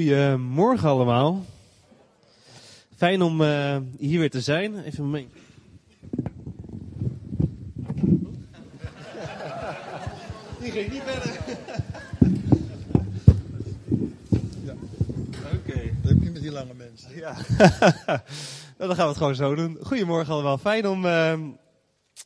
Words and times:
Goedemorgen 0.00 0.88
allemaal. 0.88 1.44
Fijn 2.96 3.22
om 3.22 3.40
uh, 3.40 3.76
hier 3.98 4.18
weer 4.18 4.30
te 4.30 4.40
zijn. 4.40 4.84
Even 4.84 4.98
een 4.98 5.04
moment. 5.04 5.32
Die 10.60 10.70
ging 10.70 10.92
niet 10.92 11.02
verder. 11.04 11.40
Ja. 14.64 14.74
Oké. 15.54 15.70
Okay. 15.70 15.94
Dat 16.02 16.10
heb 16.10 16.22
je 16.22 16.30
met 16.30 16.42
die 16.42 16.52
lange 16.52 16.74
mensen. 16.74 17.16
Ja. 17.16 17.36
nou, 18.78 18.88
dan 18.88 18.94
gaan 18.94 18.96
we 18.96 19.02
het 19.02 19.16
gewoon 19.16 19.34
zo 19.34 19.54
doen. 19.54 19.78
Goedemorgen 19.82 20.32
allemaal. 20.32 20.58
Fijn 20.58 20.86
om 20.86 21.04
uh, 21.04 21.34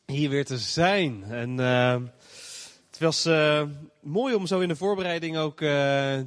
hier 0.06 0.30
weer 0.30 0.44
te 0.44 0.58
zijn. 0.58 1.24
En 1.24 1.58
uh, 1.58 1.96
het 2.94 3.02
was 3.02 3.26
uh, 3.26 3.62
mooi 4.00 4.34
om 4.34 4.46
zo 4.46 4.60
in 4.60 4.68
de 4.68 4.76
voorbereiding 4.76 5.36
ook 5.36 5.60
uh, 5.60 5.68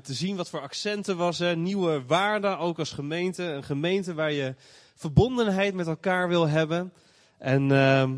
te 0.01 0.13
zien 0.13 0.35
wat 0.35 0.49
voor 0.49 0.61
accenten 0.61 1.17
was. 1.17 1.39
Hè. 1.39 1.55
Nieuwe 1.55 2.03
waarden, 2.07 2.57
ook 2.57 2.79
als 2.79 2.91
gemeente. 2.91 3.43
Een 3.43 3.63
gemeente 3.63 4.13
waar 4.13 4.31
je 4.31 4.55
verbondenheid 4.95 5.73
met 5.73 5.87
elkaar 5.87 6.27
wil 6.27 6.47
hebben. 6.47 6.93
En 7.37 7.69
uh, 7.69 8.09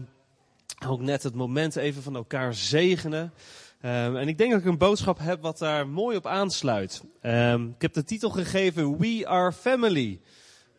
ook 0.87 1.01
net 1.01 1.23
het 1.23 1.35
moment 1.35 1.75
even 1.75 2.03
van 2.03 2.15
elkaar 2.15 2.53
zegenen. 2.53 3.33
Um, 3.85 4.17
en 4.17 4.27
ik 4.27 4.37
denk 4.37 4.51
dat 4.51 4.59
ik 4.59 4.65
een 4.65 4.77
boodschap 4.77 5.19
heb 5.19 5.41
wat 5.41 5.57
daar 5.57 5.87
mooi 5.87 6.17
op 6.17 6.27
aansluit. 6.27 7.03
Um, 7.21 7.67
ik 7.75 7.81
heb 7.81 7.93
de 7.93 8.03
titel 8.03 8.29
gegeven 8.29 8.97
We 8.97 9.27
Are 9.27 9.51
Family. 9.51 10.19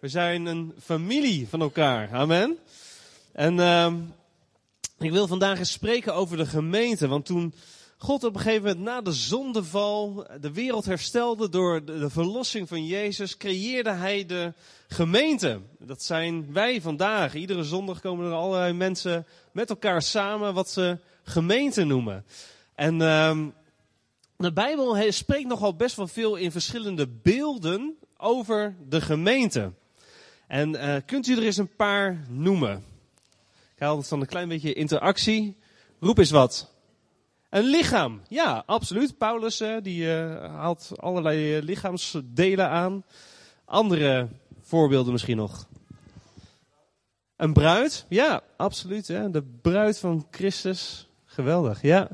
We 0.01 0.09
zijn 0.09 0.47
een 0.47 0.73
familie 0.83 1.49
van 1.49 1.61
elkaar. 1.61 2.09
Amen. 2.13 2.59
En 3.33 3.59
um, 3.59 4.13
ik 5.01 5.11
wil 5.11 5.27
vandaag 5.27 5.59
eens 5.59 5.73
spreken 5.73 6.15
over 6.15 6.37
de 6.37 6.47
gemeente. 6.47 7.09
Want 7.09 7.27
toen 7.27 7.55
God 7.97 8.25
op 8.25 8.35
een 8.35 8.41
gegeven 8.41 8.63
moment 8.63 8.81
na 8.85 9.01
de 9.01 9.13
zondeval 9.13 10.27
de 10.41 10.53
wereld 10.53 10.85
herstelde 10.85 11.49
door 11.49 11.85
de 11.85 12.11
verlossing 12.11 12.69
van 12.69 12.87
Jezus, 12.87 13.37
creëerde 13.37 13.91
hij 13.91 14.27
de 14.27 14.53
gemeente. 14.89 15.61
Dat 15.79 16.03
zijn 16.03 16.53
wij 16.53 16.81
vandaag. 16.81 17.35
Iedere 17.35 17.65
zondag 17.65 18.01
komen 18.01 18.27
er 18.27 18.33
allerlei 18.33 18.73
mensen 18.73 19.27
met 19.53 19.71
elkaar 19.71 20.03
samen 20.03 20.55
wat 20.55 20.71
ze 20.71 20.99
gemeente 21.23 21.85
noemen. 21.85 22.25
En 22.75 23.01
um, 23.01 23.55
de 24.37 24.53
Bijbel 24.53 25.13
spreekt 25.13 25.49
nogal 25.49 25.75
best 25.75 25.97
wel 25.97 26.09
veel 26.09 26.37
in 26.37 26.53
verschillende 26.53 27.09
beelden 27.09 27.97
over 28.17 28.77
de 28.89 29.01
gemeente. 29.01 29.73
En 30.47 30.75
uh, 30.75 30.97
kunt 31.07 31.27
u 31.27 31.37
er 31.37 31.43
eens 31.43 31.57
een 31.57 31.77
paar 31.77 32.25
noemen? 32.29 32.90
Haal 33.81 34.03
van 34.03 34.21
een 34.21 34.27
klein 34.27 34.49
beetje 34.49 34.73
interactie. 34.73 35.57
Roep 36.01 36.19
eens 36.19 36.31
wat. 36.31 36.71
Een 37.49 37.65
lichaam. 37.65 38.21
Ja, 38.29 38.63
absoluut. 38.67 39.19
Paulus 39.19 39.61
uh, 39.61 39.77
die 39.83 40.03
uh, 40.05 40.45
haalt 40.45 40.91
allerlei 40.97 41.63
lichaamsdelen 41.63 42.69
aan. 42.69 43.05
Andere 43.65 44.29
voorbeelden 44.61 45.13
misschien 45.13 45.37
nog. 45.37 45.69
Een 47.37 47.53
bruid. 47.53 48.07
Ja, 48.09 48.43
absoluut. 48.57 49.09
Hè? 49.09 49.31
De 49.31 49.43
bruid 49.43 49.99
van 49.99 50.27
Christus. 50.31 51.09
Geweldig, 51.25 51.83
ja. 51.83 52.09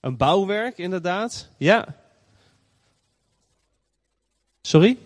Een 0.00 0.16
bouwwerk, 0.16 0.78
inderdaad. 0.78 1.48
Ja. 1.56 1.96
Sorry? 4.62 4.98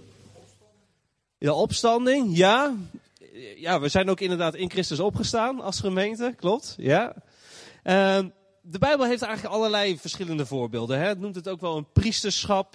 De 1.39 1.53
opstanding, 1.53 2.37
ja. 2.37 2.75
Ja, 3.56 3.81
we 3.81 3.89
zijn 3.89 4.11
ook 4.11 4.20
inderdaad 4.20 4.55
in 4.55 4.70
Christus 4.70 5.01
opgestaan 5.01 5.61
als 5.61 5.81
gemeente, 5.81 6.34
klopt. 6.37 6.75
Ja. 6.79 7.15
Uh, 7.84 8.19
de 8.62 8.78
Bijbel 8.78 9.06
heeft 9.06 9.23
eigenlijk 9.23 9.55
allerlei 9.55 9.98
verschillende 9.98 10.47
voorbeelden. 10.47 10.98
Hè. 10.98 11.06
Het 11.06 11.20
noemt 11.20 11.34
het 11.34 11.48
ook 11.48 11.61
wel 11.61 11.77
een 11.77 11.93
priesterschap. 11.93 12.75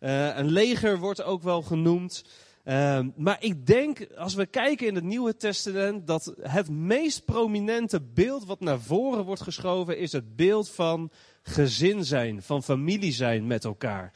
Uh, 0.00 0.36
een 0.36 0.50
leger 0.50 0.98
wordt 0.98 1.22
ook 1.22 1.42
wel 1.42 1.62
genoemd. 1.62 2.24
Uh, 2.64 2.98
maar 3.16 3.36
ik 3.40 3.66
denk, 3.66 4.06
als 4.16 4.34
we 4.34 4.46
kijken 4.46 4.86
in 4.86 4.94
het 4.94 5.04
Nieuwe 5.04 5.36
Testament, 5.36 6.06
dat 6.06 6.34
het 6.40 6.68
meest 6.68 7.24
prominente 7.24 8.00
beeld 8.00 8.44
wat 8.44 8.60
naar 8.60 8.80
voren 8.80 9.24
wordt 9.24 9.42
geschoven, 9.42 9.98
is 9.98 10.12
het 10.12 10.36
beeld 10.36 10.70
van 10.70 11.10
gezin 11.42 12.04
zijn, 12.04 12.42
van 12.42 12.62
familie 12.62 13.12
zijn 13.12 13.46
met 13.46 13.64
elkaar. 13.64 14.12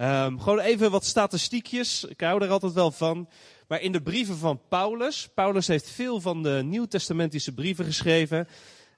Um, 0.00 0.40
gewoon 0.40 0.58
even 0.58 0.90
wat 0.90 1.04
statistiekjes. 1.04 2.04
Ik 2.04 2.20
hou 2.20 2.42
er 2.42 2.50
altijd 2.50 2.72
wel 2.72 2.90
van. 2.90 3.28
Maar 3.68 3.80
in 3.80 3.92
de 3.92 4.02
brieven 4.02 4.36
van 4.36 4.60
Paulus, 4.68 5.28
Paulus 5.34 5.66
heeft 5.66 5.90
veel 5.90 6.20
van 6.20 6.42
de 6.42 6.62
Nieuwtestamentische 6.64 7.54
brieven 7.54 7.84
geschreven, 7.84 8.48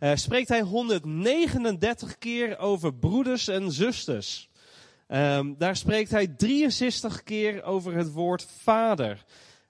uh, 0.01 0.11
spreekt 0.15 0.49
hij 0.49 0.61
139 0.61 2.19
keer 2.19 2.59
over 2.59 2.95
broeders 2.95 3.49
en 3.49 3.73
zusters. 3.73 4.49
Um, 5.09 5.55
daar 5.59 5.77
spreekt 5.77 6.11
hij 6.11 6.27
63 6.27 7.23
keer 7.23 7.63
over 7.63 7.95
het 7.95 8.13
woord 8.13 8.47
vader. 8.63 9.25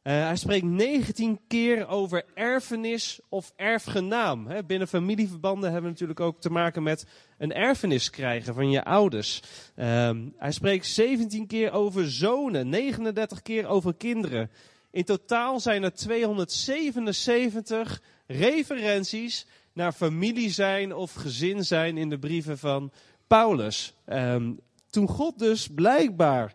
Uh, 0.07 0.13
hij 0.13 0.37
spreekt 0.37 0.65
19 0.65 1.41
keer 1.49 1.89
over 1.89 2.25
erfenis 2.35 3.21
of 3.29 3.53
erfgenaam. 3.57 4.49
Binnen 4.67 4.89
familieverbanden 4.89 5.65
hebben 5.65 5.83
we 5.83 5.91
natuurlijk 5.91 6.21
ook 6.21 6.41
te 6.41 6.51
maken 6.51 6.83
met 6.83 7.07
een 7.39 7.53
erfenis 7.53 8.11
krijgen 8.11 8.55
van 8.55 8.71
je 8.71 8.85
ouders. 8.85 9.43
Um, 9.77 10.35
hij 10.37 10.53
spreekt 10.53 10.87
17 10.87 11.47
keer 11.47 11.73
over 11.73 12.11
zonen, 12.11 12.69
39 12.69 13.43
keer 13.43 13.67
over 13.67 13.95
kinderen. 13.95 14.51
In 14.91 15.05
totaal 15.05 15.61
zijn 15.61 15.83
er 15.83 15.95
277 15.95 18.03
referenties 18.27 19.47
naar 19.73 19.93
familie 19.93 20.51
zijn 20.51 20.95
of 20.95 21.15
gezin 21.15 21.65
zijn 21.65 21.97
in 21.97 22.09
de 22.09 22.19
brieven 22.19 22.59
van 22.59 22.93
Paulus. 23.27 23.95
Um, 24.09 24.61
toen 24.91 25.09
God 25.09 25.39
dus 25.39 25.69
blijkbaar 25.69 26.55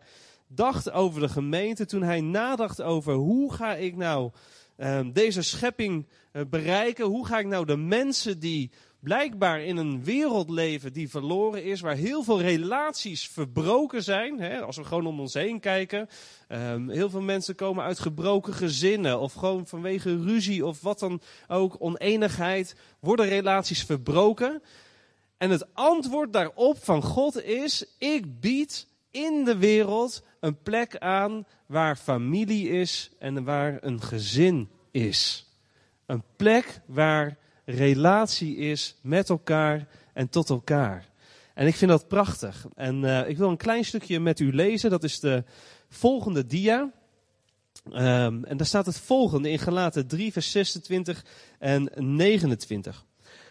dacht 0.56 0.92
over 0.92 1.22
de 1.22 1.30
gemeente, 1.30 1.86
toen 1.86 2.04
hij 2.04 2.22
nadacht 2.22 2.82
over 2.82 3.14
hoe 3.14 3.54
ga 3.54 3.76
ik 3.76 3.96
nou 3.96 4.32
um, 4.78 5.14
deze 5.14 5.42
schepping 5.42 6.08
uh, 6.34 6.42
bereiken, 6.50 7.06
hoe 7.06 7.26
ga 7.26 7.40
ik 7.40 7.46
nou 7.46 7.66
de 7.66 7.78
mensen 7.78 8.40
die 8.40 8.72
blijkbaar 9.00 9.62
in 9.62 9.78
een 9.78 10.04
wereld 10.04 10.50
leven 10.50 10.94
die 10.94 11.10
verloren 11.10 11.64
is, 11.64 11.82
waar 11.82 11.96
heel 11.96 12.24
veel 12.24 12.42
relaties 12.42 13.28
verbroken 13.28 14.04
zijn. 14.04 14.40
Hè, 14.40 14.62
als 14.62 14.78
we 14.78 14.84
gewoon 14.84 15.08
om 15.08 15.20
ons 15.20 15.34
heen 15.34 15.60
kijken. 15.60 16.10
Um, 16.50 16.90
heel 16.90 17.10
veel 17.10 17.22
mensen 17.22 17.56
komen 17.56 17.84
uit 17.84 18.00
gebroken 18.00 18.54
gezinnen 18.54 19.20
of 19.20 19.34
gewoon 19.34 19.68
vanwege 19.68 20.24
ruzie 20.24 20.66
of 20.66 20.82
wat 20.82 21.00
dan 21.00 21.22
ook, 21.48 21.76
oneenigheid, 21.80 22.76
worden 23.00 23.28
relaties 23.28 23.84
verbroken. 23.84 24.62
En 25.38 25.50
het 25.50 25.74
antwoord 25.74 26.34
daarop 26.34 26.84
van 26.84 27.02
God 27.04 27.44
is, 27.44 27.86
ik 27.98 28.40
bied 28.40 28.88
in 29.12 29.44
de 29.44 29.58
wereld 29.58 30.24
een 30.40 30.62
plek 30.62 30.98
aan 30.98 31.46
waar 31.66 31.96
familie 31.96 32.70
is 32.70 33.12
en 33.20 33.44
waar 33.44 33.78
een 33.82 34.02
gezin 34.02 34.70
is. 34.92 35.50
Een 36.06 36.24
plek 36.36 36.82
waar 36.86 37.38
relatie 37.66 38.56
is 38.56 38.96
met 39.02 39.30
elkaar 39.30 39.88
en 40.14 40.30
tot 40.30 40.50
elkaar. 40.50 41.10
En 41.54 41.68
ik 41.68 41.76
vind 41.76 41.92
dat 41.92 42.08
prachtig. 42.08 42.68
En 42.76 43.04
uh, 43.04 43.30
ik 43.30 43.38
wil 43.38 43.50
een 43.50 43.58
klein 43.58 43.86
stukje 43.86 44.20
met 44.20 44.40
u 44.40 44.54
lezen. 44.54 44.90
Dat 44.90 45.04
is 45.04 45.20
de 45.20 45.44
volgende 45.90 46.46
dia. 46.46 46.92
Um, 47.94 48.44
en 48.46 48.58
daar 48.58 48.66
staat 48.66 48.86
het 48.86 49.00
volgende 49.00 49.50
in 49.50 49.60
Galaten 49.60 50.08
3, 50.08 50.32
vers 50.32 50.52
26 50.52 51.26
en 51.60 51.92
29. 51.96 53.06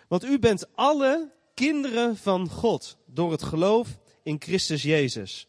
Want 0.08 0.24
u 0.24 0.38
bent 0.38 0.66
alle 0.74 1.32
kinderen 1.54 2.16
van 2.16 2.48
God 2.48 2.98
door 3.06 3.30
het 3.30 3.42
geloof 3.42 3.98
in 4.22 4.36
Christus 4.38 4.82
Jezus. 4.82 5.48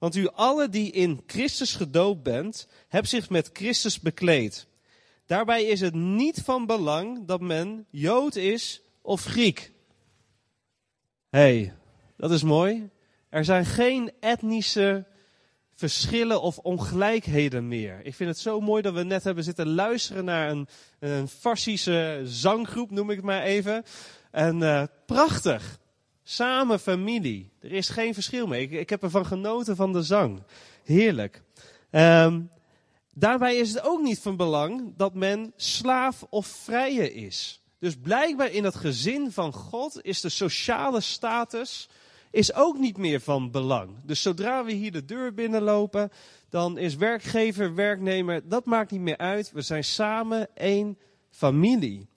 Want 0.00 0.16
u 0.16 0.28
alle 0.28 0.68
die 0.68 0.90
in 0.90 1.22
Christus 1.26 1.74
gedoopt 1.74 2.22
bent, 2.22 2.68
hebt 2.88 3.08
zich 3.08 3.30
met 3.30 3.50
Christus 3.52 4.00
bekleed. 4.00 4.66
Daarbij 5.26 5.64
is 5.64 5.80
het 5.80 5.94
niet 5.94 6.40
van 6.44 6.66
belang 6.66 7.26
dat 7.26 7.40
men 7.40 7.86
Jood 7.90 8.36
is 8.36 8.82
of 9.02 9.24
Griek. 9.24 9.72
hey, 11.28 11.74
dat 12.16 12.30
is 12.30 12.42
mooi. 12.42 12.90
Er 13.28 13.44
zijn 13.44 13.66
geen 13.66 14.12
etnische 14.20 15.06
verschillen 15.74 16.42
of 16.42 16.58
ongelijkheden 16.58 17.68
meer. 17.68 18.00
Ik 18.02 18.14
vind 18.14 18.30
het 18.30 18.38
zo 18.38 18.60
mooi 18.60 18.82
dat 18.82 18.94
we 18.94 19.02
net 19.02 19.24
hebben 19.24 19.44
zitten 19.44 19.68
luisteren 19.68 20.24
naar 20.24 20.50
een, 20.50 20.68
een 20.98 21.28
Farsische 21.28 22.20
zanggroep, 22.24 22.90
noem 22.90 23.10
ik 23.10 23.16
het 23.16 23.24
maar 23.24 23.42
even. 23.42 23.84
En 24.30 24.60
uh, 24.60 24.82
prachtig. 25.06 25.79
Samen 26.22 26.80
familie. 26.80 27.50
Er 27.60 27.72
is 27.72 27.88
geen 27.88 28.14
verschil 28.14 28.46
meer. 28.46 28.60
Ik, 28.60 28.70
ik 28.70 28.90
heb 28.90 29.02
ervan 29.02 29.26
genoten 29.26 29.76
van 29.76 29.92
de 29.92 30.02
zang. 30.02 30.42
Heerlijk. 30.84 31.42
Um, 31.90 32.50
daarbij 33.14 33.56
is 33.56 33.72
het 33.72 33.82
ook 33.82 34.02
niet 34.02 34.18
van 34.18 34.36
belang 34.36 34.92
dat 34.96 35.14
men 35.14 35.52
slaaf 35.56 36.26
of 36.30 36.46
vrije 36.46 37.14
is. 37.14 37.62
Dus 37.78 37.96
blijkbaar 37.96 38.52
in 38.52 38.64
het 38.64 38.74
gezin 38.74 39.32
van 39.32 39.52
God 39.52 40.02
is 40.02 40.20
de 40.20 40.28
sociale 40.28 41.00
status 41.00 41.88
is 42.30 42.54
ook 42.54 42.78
niet 42.78 42.96
meer 42.96 43.20
van 43.20 43.50
belang. 43.50 43.90
Dus 44.04 44.22
zodra 44.22 44.64
we 44.64 44.72
hier 44.72 44.92
de 44.92 45.04
deur 45.04 45.34
binnenlopen, 45.34 46.10
dan 46.48 46.78
is 46.78 46.96
werkgever, 46.96 47.74
werknemer, 47.74 48.48
dat 48.48 48.64
maakt 48.64 48.90
niet 48.90 49.00
meer 49.00 49.16
uit. 49.16 49.52
We 49.52 49.62
zijn 49.62 49.84
samen 49.84 50.48
één 50.54 50.98
familie. 51.30 52.08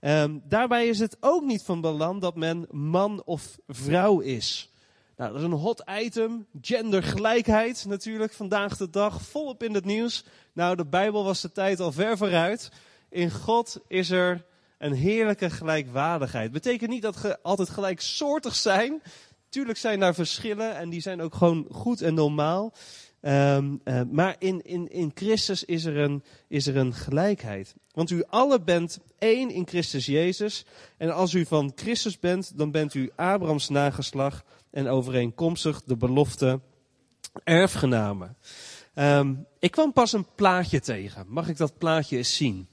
Um, 0.00 0.42
daarbij 0.44 0.88
is 0.88 0.98
het 0.98 1.16
ook 1.20 1.44
niet 1.44 1.62
van 1.62 1.80
belang 1.80 2.20
dat 2.20 2.36
men 2.36 2.66
man 2.70 3.22
of 3.24 3.58
vrouw 3.66 4.20
is. 4.20 4.72
Nou, 5.16 5.32
dat 5.32 5.40
is 5.40 5.46
een 5.46 5.52
hot 5.52 5.84
item. 6.00 6.46
Gendergelijkheid 6.60 7.84
natuurlijk 7.88 8.32
vandaag 8.32 8.76
de 8.76 8.90
dag. 8.90 9.22
Volop 9.22 9.62
in 9.62 9.74
het 9.74 9.84
nieuws. 9.84 10.24
Nou, 10.52 10.76
de 10.76 10.86
Bijbel 10.86 11.24
was 11.24 11.40
de 11.40 11.52
tijd 11.52 11.80
al 11.80 11.92
ver 11.92 12.16
vooruit. 12.16 12.70
In 13.10 13.30
God 13.30 13.80
is 13.88 14.10
er 14.10 14.44
een 14.78 14.92
heerlijke 14.92 15.50
gelijkwaardigheid. 15.50 16.52
Betekent 16.52 16.90
niet 16.90 17.02
dat 17.02 17.20
we 17.20 17.42
altijd 17.42 17.68
gelijksoortig 17.68 18.54
zijn. 18.54 19.02
Tuurlijk 19.48 19.78
zijn 19.78 20.00
daar 20.00 20.14
verschillen 20.14 20.76
en 20.76 20.88
die 20.88 21.00
zijn 21.00 21.22
ook 21.22 21.34
gewoon 21.34 21.66
goed 21.70 22.00
en 22.00 22.14
normaal. 22.14 22.72
Um, 23.26 23.80
uh, 23.84 24.00
maar 24.10 24.36
in, 24.38 24.62
in, 24.62 24.88
in 24.88 25.10
Christus 25.14 25.64
is 25.64 25.84
er, 25.84 25.96
een, 25.96 26.22
is 26.48 26.66
er 26.66 26.76
een 26.76 26.94
gelijkheid. 26.94 27.74
Want 27.92 28.10
u 28.10 28.22
alle 28.28 28.60
bent 28.60 28.98
één 29.18 29.50
in 29.50 29.66
Christus 29.66 30.06
Jezus. 30.06 30.64
En 30.96 31.14
als 31.14 31.34
u 31.34 31.46
van 31.46 31.72
Christus 31.74 32.18
bent, 32.18 32.58
dan 32.58 32.70
bent 32.70 32.94
u 32.94 33.10
Abrahams 33.16 33.68
nageslag 33.68 34.44
en 34.70 34.88
overeenkomstig 34.88 35.82
de 35.82 35.96
belofte 35.96 36.60
erfgenamen. 37.44 38.36
Um, 38.94 39.46
ik 39.58 39.70
kwam 39.70 39.92
pas 39.92 40.12
een 40.12 40.26
plaatje 40.34 40.80
tegen. 40.80 41.24
Mag 41.28 41.48
ik 41.48 41.56
dat 41.56 41.78
plaatje 41.78 42.16
eens 42.16 42.36
zien? 42.36 42.68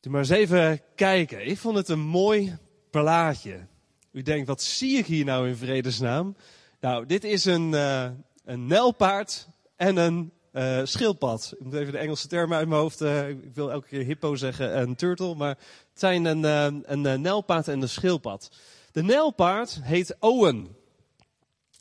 Doe 0.00 0.12
maar 0.12 0.20
eens 0.20 0.30
even 0.30 0.80
kijken. 0.94 1.46
Ik 1.46 1.58
vond 1.58 1.76
het 1.76 1.88
een 1.88 2.00
mooi 2.00 2.56
plaatje. 2.90 3.66
U 4.12 4.22
denkt, 4.22 4.46
wat 4.46 4.62
zie 4.62 4.98
ik 4.98 5.06
hier 5.06 5.24
nou 5.24 5.48
in 5.48 5.56
vredesnaam? 5.56 6.36
Nou, 6.80 7.06
dit 7.06 7.24
is 7.24 7.44
een, 7.44 7.72
uh, 7.72 8.08
een 8.46 8.66
nelpaard 8.66 9.48
en 9.76 9.96
een 9.96 10.32
uh, 10.52 10.80
schildpad. 10.84 11.54
Ik 11.58 11.64
moet 11.64 11.74
even 11.74 11.92
de 11.92 11.98
Engelse 11.98 12.28
termen 12.28 12.58
uit 12.58 12.68
mijn 12.68 12.80
hoofd. 12.80 13.02
Uh, 13.02 13.28
ik 13.28 13.54
wil 13.54 13.70
elke 13.70 13.88
keer 13.88 14.04
hippo 14.04 14.34
zeggen 14.34 14.74
en 14.74 14.94
turtle. 14.94 15.34
Maar 15.34 15.48
het 15.48 16.00
zijn 16.00 16.24
een, 16.24 16.42
uh, 16.42 16.80
een 16.82 17.20
nelpaard 17.20 17.68
en 17.68 17.82
een 17.82 17.88
schildpad. 17.88 18.50
De 18.92 19.02
nelpaard 19.02 19.78
heet 19.82 20.16
Owen. 20.18 20.76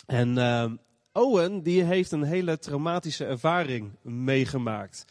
En 0.06 0.38
Owen 1.12 1.64
die 1.64 1.84
heeft 1.84 2.12
een 2.12 2.24
hele 2.24 2.60
traumatische 2.60 3.26
ervaring 3.26 3.92
meegemaakt. 4.02 5.06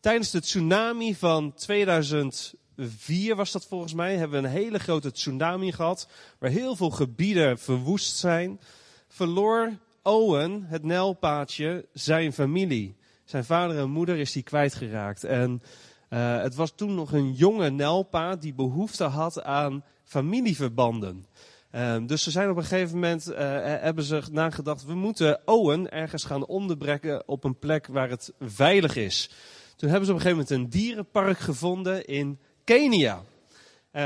Tijdens 0.00 0.30
de 0.30 0.40
tsunami 0.40 1.14
van 1.14 1.54
2004 1.54 3.36
was 3.36 3.52
dat 3.52 3.66
volgens 3.66 3.94
mij, 3.94 4.16
hebben 4.16 4.42
we 4.42 4.48
een 4.48 4.54
hele 4.54 4.78
grote 4.78 5.12
tsunami 5.12 5.72
gehad. 5.72 6.08
Waar 6.38 6.50
heel 6.50 6.76
veel 6.76 6.90
gebieden 6.90 7.58
verwoest 7.58 8.16
zijn. 8.16 8.60
Verloor 9.08 9.72
Owen, 10.02 10.64
het 10.66 10.84
nelpaadje, 10.84 11.86
zijn 11.92 12.32
familie. 12.32 12.96
Zijn 13.24 13.44
vader 13.44 13.78
en 13.78 13.90
moeder 13.90 14.16
is 14.16 14.32
die 14.32 14.42
kwijtgeraakt. 14.42 15.24
En 15.24 15.62
uh, 16.10 16.40
het 16.42 16.54
was 16.54 16.72
toen 16.74 16.94
nog 16.94 17.12
een 17.12 17.32
jonge 17.32 17.70
nelpaard 17.70 18.42
die 18.42 18.54
behoefte 18.54 19.04
had 19.04 19.42
aan 19.42 19.84
familieverbanden. 20.04 21.26
Um, 21.72 22.06
dus 22.06 22.22
ze 22.22 22.30
zijn 22.30 22.50
op 22.50 22.56
een 22.56 22.64
gegeven 22.64 22.94
moment, 22.94 23.30
uh, 23.30 23.36
hebben 23.62 24.04
ze 24.04 24.22
nagedacht, 24.32 24.84
we 24.84 24.94
moeten 24.94 25.40
Owen 25.44 25.90
ergens 25.90 26.24
gaan 26.24 26.46
onderbrengen 26.46 27.28
op 27.28 27.44
een 27.44 27.58
plek 27.58 27.86
waar 27.86 28.10
het 28.10 28.32
veilig 28.40 28.96
is. 28.96 29.30
Toen 29.76 29.88
hebben 29.88 30.06
ze 30.06 30.12
op 30.12 30.18
een 30.18 30.24
gegeven 30.24 30.46
moment 30.46 30.74
een 30.74 30.80
dierenpark 30.80 31.38
gevonden 31.38 32.04
in 32.04 32.38
Kenia. 32.64 33.22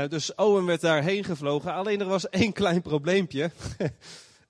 Dus 0.07 0.35
Owen 0.35 0.65
werd 0.65 0.81
daarheen 0.81 1.23
gevlogen, 1.23 1.73
alleen 1.73 1.99
er 1.99 2.07
was 2.07 2.29
één 2.29 2.53
klein 2.53 2.81
probleempje. 2.81 3.51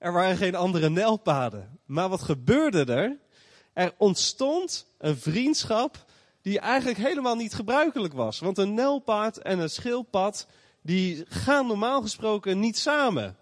er 0.04 0.12
waren 0.12 0.36
geen 0.36 0.54
andere 0.54 0.90
nelpaden. 0.90 1.78
Maar 1.86 2.08
wat 2.08 2.22
gebeurde 2.22 2.84
er? 2.92 3.16
Er 3.72 3.94
ontstond 3.98 4.86
een 4.98 5.16
vriendschap 5.16 6.04
die 6.42 6.58
eigenlijk 6.58 6.98
helemaal 6.98 7.34
niet 7.34 7.54
gebruikelijk 7.54 8.14
was. 8.14 8.38
Want 8.38 8.58
een 8.58 8.74
nelpaard 8.74 9.38
en 9.38 9.58
een 9.58 9.70
schildpad, 9.70 10.46
die 10.82 11.24
gaan 11.28 11.66
normaal 11.66 12.02
gesproken 12.02 12.58
niet 12.58 12.78
samen. 12.78 13.36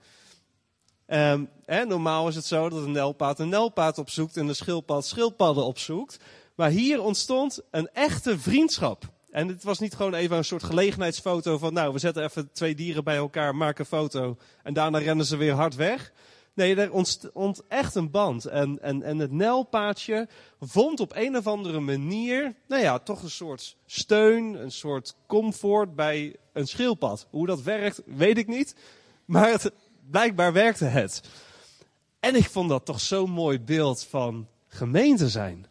Hè, 1.65 1.85
normaal 1.87 2.29
is 2.29 2.35
het 2.35 2.45
zo 2.45 2.69
dat 2.69 2.85
een 2.85 2.93
nelpaard 2.93 3.39
een 3.39 3.49
nelpaard 3.49 3.99
opzoekt 3.99 4.37
en 4.37 4.49
een 4.49 4.55
schildpad 4.55 5.07
schildpadden 5.07 5.65
opzoekt. 5.65 6.19
Maar 6.55 6.71
hier 6.71 7.03
ontstond 7.03 7.61
een 7.71 7.89
echte 7.93 8.39
vriendschap. 8.39 9.05
En 9.31 9.49
het 9.49 9.63
was 9.63 9.79
niet 9.79 9.95
gewoon 9.95 10.15
even 10.15 10.37
een 10.37 10.45
soort 10.45 10.65
gelegenheidsfoto 10.65 11.59
van, 11.59 11.73
nou, 11.73 11.93
we 11.93 11.99
zetten 11.99 12.25
even 12.25 12.53
twee 12.53 12.75
dieren 12.75 13.05
bij 13.05 13.17
elkaar, 13.17 13.57
maken 13.57 13.81
een 13.81 13.99
foto 13.99 14.37
en 14.63 14.75
daarna 14.75 14.99
rennen 14.99 15.27
ze 15.27 15.37
weer 15.37 15.55
hard 15.55 15.75
weg. 15.75 16.13
Nee, 16.55 16.77
er 16.77 16.93
ontstond 16.93 17.63
echt 17.69 17.95
een 17.95 18.11
band. 18.11 18.45
En, 18.45 18.83
en, 18.83 19.03
en 19.03 19.19
het 19.19 19.33
nelpaadje 19.33 20.29
vond 20.61 21.01
op 21.01 21.13
een 21.17 21.37
of 21.37 21.47
andere 21.47 21.81
manier, 21.81 22.55
nou 22.69 22.83
ja, 22.83 22.99
toch 22.99 23.23
een 23.23 23.31
soort 23.31 23.77
steun, 23.87 24.63
een 24.63 24.73
soort 24.73 25.15
comfort 25.27 25.95
bij 25.95 26.37
een 26.53 26.67
schildpad. 26.67 27.27
Hoe 27.31 27.47
dat 27.47 27.63
werkt, 27.63 28.03
weet 28.07 28.39
ik 28.39 28.47
niet. 28.47 28.75
Maar 29.25 29.51
het, 29.51 29.73
blijkbaar 30.11 30.53
werkte 30.53 30.85
het. 30.85 31.23
En 32.21 32.35
ik 32.35 32.49
vond 32.49 32.69
dat 32.69 32.85
toch 32.85 33.01
zo'n 33.01 33.31
mooi 33.31 33.61
beeld 33.61 34.05
van 34.05 34.49
gemeente 34.69 35.29
zijn. 35.29 35.67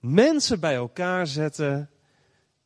Mensen 0.00 0.60
bij 0.60 0.74
elkaar 0.74 1.26
zetten 1.26 1.90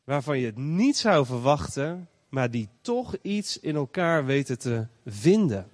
waarvan 0.03 0.39
je 0.39 0.45
het 0.45 0.57
niet 0.57 0.97
zou 0.97 1.25
verwachten, 1.25 2.09
maar 2.29 2.51
die 2.51 2.69
toch 2.81 3.15
iets 3.21 3.59
in 3.59 3.75
elkaar 3.75 4.25
weten 4.25 4.59
te 4.59 4.87
vinden. 5.05 5.70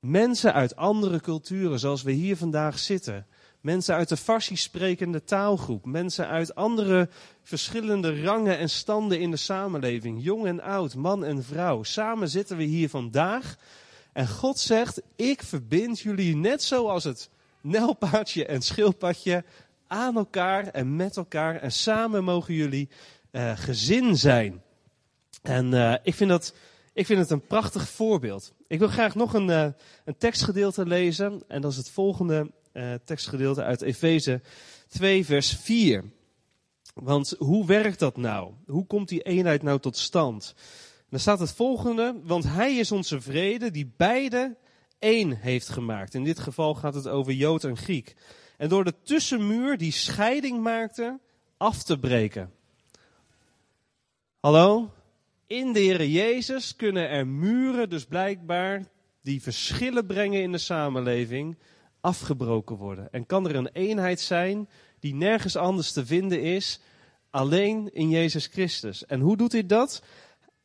Mensen 0.00 0.52
uit 0.52 0.76
andere 0.76 1.20
culturen, 1.20 1.78
zoals 1.78 2.02
we 2.02 2.12
hier 2.12 2.36
vandaag 2.36 2.78
zitten. 2.78 3.26
Mensen 3.60 3.94
uit 3.94 4.08
de 4.08 4.16
Farsi 4.16 4.56
sprekende 4.56 5.24
taalgroep. 5.24 5.84
Mensen 5.84 6.28
uit 6.28 6.54
andere 6.54 7.08
verschillende 7.42 8.22
rangen 8.22 8.58
en 8.58 8.70
standen 8.70 9.20
in 9.20 9.30
de 9.30 9.36
samenleving. 9.36 10.24
Jong 10.24 10.46
en 10.46 10.60
oud, 10.60 10.94
man 10.94 11.24
en 11.24 11.44
vrouw. 11.44 11.82
Samen 11.82 12.28
zitten 12.28 12.56
we 12.56 12.62
hier 12.62 12.88
vandaag. 12.88 13.56
En 14.12 14.28
God 14.28 14.58
zegt, 14.58 15.02
ik 15.16 15.42
verbind 15.42 16.00
jullie 16.00 16.36
net 16.36 16.62
zoals 16.62 17.04
het 17.04 17.30
nelpaardje 17.60 18.46
en 18.46 18.62
schildpadje 18.62 19.44
aan 19.86 20.16
elkaar 20.16 20.66
en 20.66 20.96
met 20.96 21.16
elkaar. 21.16 21.56
En 21.56 21.72
samen 21.72 22.24
mogen 22.24 22.54
jullie 22.54 22.88
uh, 23.32 23.52
gezin 23.56 24.16
zijn. 24.16 24.62
En 25.42 25.72
uh, 25.72 25.94
ik 26.02 26.14
vind 26.14 26.30
dat 26.30 26.54
ik 26.96 27.06
vind 27.06 27.18
het 27.18 27.30
een 27.30 27.46
prachtig 27.46 27.88
voorbeeld. 27.88 28.52
Ik 28.66 28.78
wil 28.78 28.88
graag 28.88 29.14
nog 29.14 29.34
een, 29.34 29.48
uh, 29.48 29.68
een 30.04 30.16
tekstgedeelte 30.18 30.86
lezen. 30.86 31.42
En 31.48 31.60
dat 31.60 31.70
is 31.70 31.76
het 31.76 31.90
volgende 31.90 32.50
uh, 32.72 32.94
tekstgedeelte 33.04 33.62
uit 33.62 33.82
Efeze 33.82 34.40
2, 34.88 35.24
vers 35.24 35.56
4. 35.56 36.04
Want 36.94 37.34
hoe 37.38 37.66
werkt 37.66 37.98
dat 37.98 38.16
nou? 38.16 38.52
Hoe 38.66 38.86
komt 38.86 39.08
die 39.08 39.22
eenheid 39.22 39.62
nou 39.62 39.80
tot 39.80 39.96
stand? 39.96 40.54
Dan 41.10 41.20
staat 41.20 41.38
het 41.38 41.52
volgende. 41.52 42.20
Want 42.24 42.44
hij 42.44 42.74
is 42.74 42.92
onze 42.92 43.20
vrede 43.20 43.70
die 43.70 43.92
beide 43.96 44.56
één 44.98 45.32
heeft 45.32 45.68
gemaakt. 45.68 46.14
In 46.14 46.24
dit 46.24 46.38
geval 46.38 46.74
gaat 46.74 46.94
het 46.94 47.08
over 47.08 47.32
Jood 47.32 47.64
en 47.64 47.76
Griek. 47.76 48.14
En 48.56 48.68
door 48.68 48.84
de 48.84 48.94
tussenmuur 49.02 49.78
die 49.78 49.92
scheiding 49.92 50.62
maakte, 50.62 51.20
af 51.56 51.82
te 51.82 51.98
breken. 51.98 52.52
Hallo? 54.40 54.90
In 55.46 55.72
de 55.72 55.80
Heer 55.80 56.06
Jezus 56.06 56.76
kunnen 56.76 57.08
er 57.08 57.26
muren, 57.26 57.90
dus 57.90 58.04
blijkbaar, 58.04 58.84
die 59.22 59.42
verschillen 59.42 60.06
brengen 60.06 60.42
in 60.42 60.52
de 60.52 60.58
samenleving, 60.58 61.56
afgebroken 62.00 62.76
worden. 62.76 63.12
En 63.12 63.26
kan 63.26 63.48
er 63.48 63.54
een 63.54 63.70
eenheid 63.72 64.20
zijn 64.20 64.68
die 65.00 65.14
nergens 65.14 65.56
anders 65.56 65.92
te 65.92 66.06
vinden 66.06 66.42
is, 66.42 66.80
alleen 67.30 67.90
in 67.92 68.10
Jezus 68.10 68.46
Christus. 68.46 69.06
En 69.06 69.20
hoe 69.20 69.36
doet 69.36 69.52
hij 69.52 69.66
dat? 69.66 70.02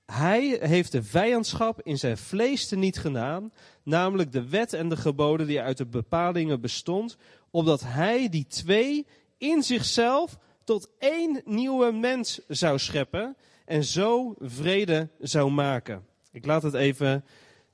Hij 0.05 0.57
heeft 0.61 0.91
de 0.91 1.03
vijandschap 1.03 1.81
in 1.81 1.97
zijn 1.97 2.17
vlees 2.17 2.67
te 2.67 2.75
niet 2.75 2.99
gedaan, 2.99 3.51
namelijk 3.83 4.31
de 4.31 4.49
wet 4.49 4.73
en 4.73 4.89
de 4.89 4.97
geboden 4.97 5.47
die 5.47 5.61
uit 5.61 5.77
de 5.77 5.85
bepalingen 5.85 6.61
bestond, 6.61 7.17
opdat 7.49 7.81
hij 7.83 8.29
die 8.29 8.47
twee 8.47 9.05
in 9.37 9.63
zichzelf 9.63 10.37
tot 10.63 10.89
één 10.99 11.41
nieuwe 11.45 11.91
mens 11.91 12.41
zou 12.47 12.79
scheppen 12.79 13.35
en 13.71 13.83
zo 13.83 14.35
vrede 14.39 15.09
zou 15.19 15.51
maken. 15.51 16.05
Ik 16.31 16.45
laat 16.45 16.63
het 16.63 16.73
even 16.73 17.25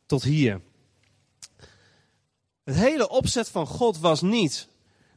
tot 0.06 0.24
hier. 0.24 0.62
Het 2.64 2.76
hele 2.76 3.10
opzet 3.10 3.50
van 3.50 3.68
God 3.68 4.00
was 4.00 4.22
niet 4.22 4.68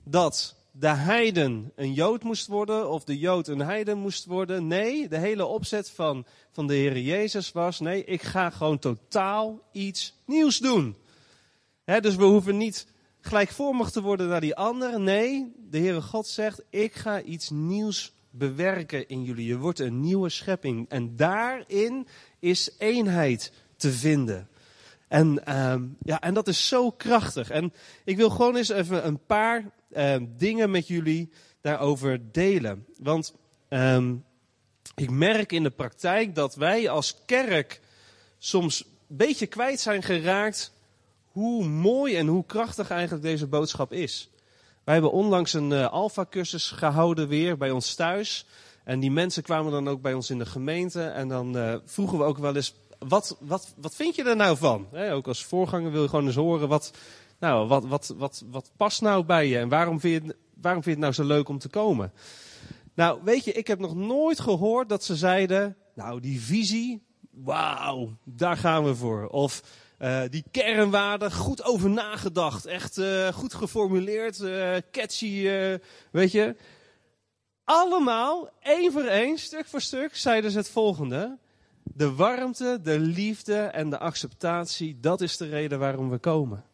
dat 0.05 0.57
de 0.73 0.89
heiden 0.89 1.73
een 1.75 1.93
jood 1.93 2.23
moest 2.23 2.47
worden 2.47 2.91
of 2.91 3.05
de 3.05 3.19
jood 3.19 3.49
een 3.49 3.61
heiden 3.61 3.99
moest 3.99 4.25
worden. 4.25 4.67
Nee, 4.67 5.09
de 5.09 5.19
hele 5.19 5.47
opzet 5.47 5.91
van, 5.91 6.27
van 6.51 6.67
de 6.67 6.75
Heer 6.75 6.99
Jezus 6.99 7.53
was, 7.53 7.81
nee, 7.81 8.05
ik 8.05 8.23
ga 8.23 8.51
gewoon 8.51 8.79
totaal 8.79 9.61
iets 9.73 10.15
nieuws 10.25 10.59
doen. 10.59 10.97
dus 11.85 12.17
we 12.17 12.25
hoeven 12.25 12.57
niet 12.57 12.87
gelijkvormig 13.21 13.91
te 13.91 14.03
worden 14.03 14.29
naar 14.29 14.41
die 14.41 14.57
anderen. 14.57 15.03
Nee, 15.03 15.53
de 15.71 15.79
Heere 15.79 16.03
God 16.03 16.27
zegt, 16.27 16.63
ik 16.71 16.95
ga 16.95 17.23
iets 17.23 17.51
nieuws 17.51 18.13
bewerken 18.31 19.09
in 19.09 19.25
jullie. 19.25 19.47
Je 19.47 19.59
wordt 19.59 19.79
een 19.79 20.01
nieuwe 20.01 20.29
schepping. 20.29 20.89
En 20.89 21.17
daarin 21.17 22.07
is 22.39 22.71
eenheid 22.79 23.53
te 23.77 23.93
vinden. 23.93 24.49
En, 25.09 25.59
um, 25.59 25.97
ja, 26.03 26.21
en 26.21 26.35
dat 26.35 26.49
is 26.49 26.69
zo 26.69 26.91
krachtig. 26.91 27.51
En 27.51 27.73
ik 28.05 28.17
wil 28.17 28.31
gewoon 28.31 28.57
eens 28.57 28.69
even 28.69 29.07
een 29.07 29.25
paar 29.27 29.71
um, 29.97 30.35
dingen 30.37 30.71
met 30.71 30.87
jullie 30.89 31.31
daarover 31.61 32.33
delen. 32.33 32.87
Want 32.99 33.35
um, 33.69 34.25
ik 34.95 35.11
merk 35.11 35.53
in 35.53 35.63
de 35.63 35.71
praktijk 35.71 36.35
dat 36.35 36.55
wij 36.55 36.89
als 36.89 37.25
kerk 37.27 37.81
soms 38.39 38.85
een 38.85 39.17
beetje 39.17 39.47
kwijt 39.47 39.81
zijn 39.81 40.03
geraakt 40.03 40.73
hoe 41.31 41.65
mooi 41.65 42.17
en 42.17 42.27
hoe 42.27 42.45
krachtig 42.47 42.91
eigenlijk 42.91 43.23
deze 43.23 43.47
boodschap 43.47 43.93
is. 43.93 44.31
Wij 44.85 44.95
hebben 44.95 45.13
onlangs 45.13 45.53
een 45.53 45.71
uh, 45.71 45.93
alfa-cursus 45.93 46.71
gehouden 46.71 47.29
weer 47.29 47.57
bij 47.57 47.71
ons 47.71 47.95
thuis. 47.95 48.47
En 48.85 49.01
die 49.01 49.11
mensen 49.11 49.43
kwamen 49.43 49.73
dan 49.73 49.89
ook 49.89 50.03
bij 50.03 50.15
ons 50.15 50.31
in 50.31 50.39
de 50.39 50.47
gemeente. 50.47 51.03
En 51.03 51.29
dan 51.29 51.57
uh, 51.57 51.75
vroegen 51.85 52.19
we 52.19 52.25
ook 52.25 52.39
wel 52.39 52.57
eens, 52.57 52.75
wat, 52.99 53.37
wat, 53.41 53.75
wat 53.77 53.95
vind 53.95 54.15
je 54.15 54.25
er 54.25 54.37
nou 54.37 54.57
van? 54.57 54.89
Ook 55.13 55.27
als 55.27 55.45
voorganger 55.45 55.91
wil 55.91 56.03
je 56.03 56.09
gewoon 56.09 56.27
eens 56.27 56.35
horen, 56.35 56.69
wat, 56.69 56.93
nou, 57.39 57.69
wat, 57.69 57.85
wat, 57.85 58.15
wat, 58.17 58.45
wat 58.51 58.71
past 58.77 59.03
nou 59.03 59.25
bij 59.25 59.49
je? 59.49 59.59
En 59.59 59.69
waarom 59.69 60.01
vind 60.01 60.25
je, 60.25 60.37
waarom 60.61 60.83
vind 60.83 60.97
je 60.97 61.05
het 61.05 61.17
nou 61.17 61.29
zo 61.29 61.35
leuk 61.35 61.49
om 61.49 61.59
te 61.59 61.69
komen? 61.69 62.13
Nou, 62.95 63.21
weet 63.25 63.45
je, 63.45 63.53
ik 63.53 63.67
heb 63.67 63.79
nog 63.79 63.95
nooit 63.95 64.41
gehoord 64.41 64.89
dat 64.89 65.05
ze 65.05 65.17
zeiden, 65.17 65.77
nou, 65.95 66.21
die 66.21 66.41
visie, 66.41 67.03
wauw, 67.31 68.17
daar 68.25 68.57
gaan 68.57 68.85
we 68.85 68.95
voor. 68.95 69.27
Of 69.27 69.63
uh, 70.03 70.23
die 70.31 70.45
kernwaarden, 70.51 71.33
goed 71.33 71.65
over 71.65 71.91
nagedacht, 71.91 72.67
echt 72.67 72.99
uh, 72.99 73.29
goed 73.29 73.55
geformuleerd, 73.55 74.39
uh, 74.39 74.77
catchy, 74.91 75.49
weet 76.11 76.33
je. 76.33 76.57
Allemaal, 77.65 78.51
één 78.61 78.93
voor 78.93 79.05
één, 79.05 79.39
stuk 79.39 79.67
voor 79.67 79.81
stuk, 79.81 80.17
zeiden 80.17 80.51
ze 80.51 80.59
het 80.59 80.71
volgende. 80.71 81.39
De 81.83 82.15
warmte, 82.15 82.79
de 82.83 82.99
liefde 82.99 83.57
en 83.57 83.91
de 83.91 83.99
acceptatie, 83.99 84.99
dat 85.01 85.21
is 85.21 85.37
de 85.37 85.49
reden 85.49 85.79
waarom 85.79 86.11
we 86.11 86.19
komen. 86.19 86.65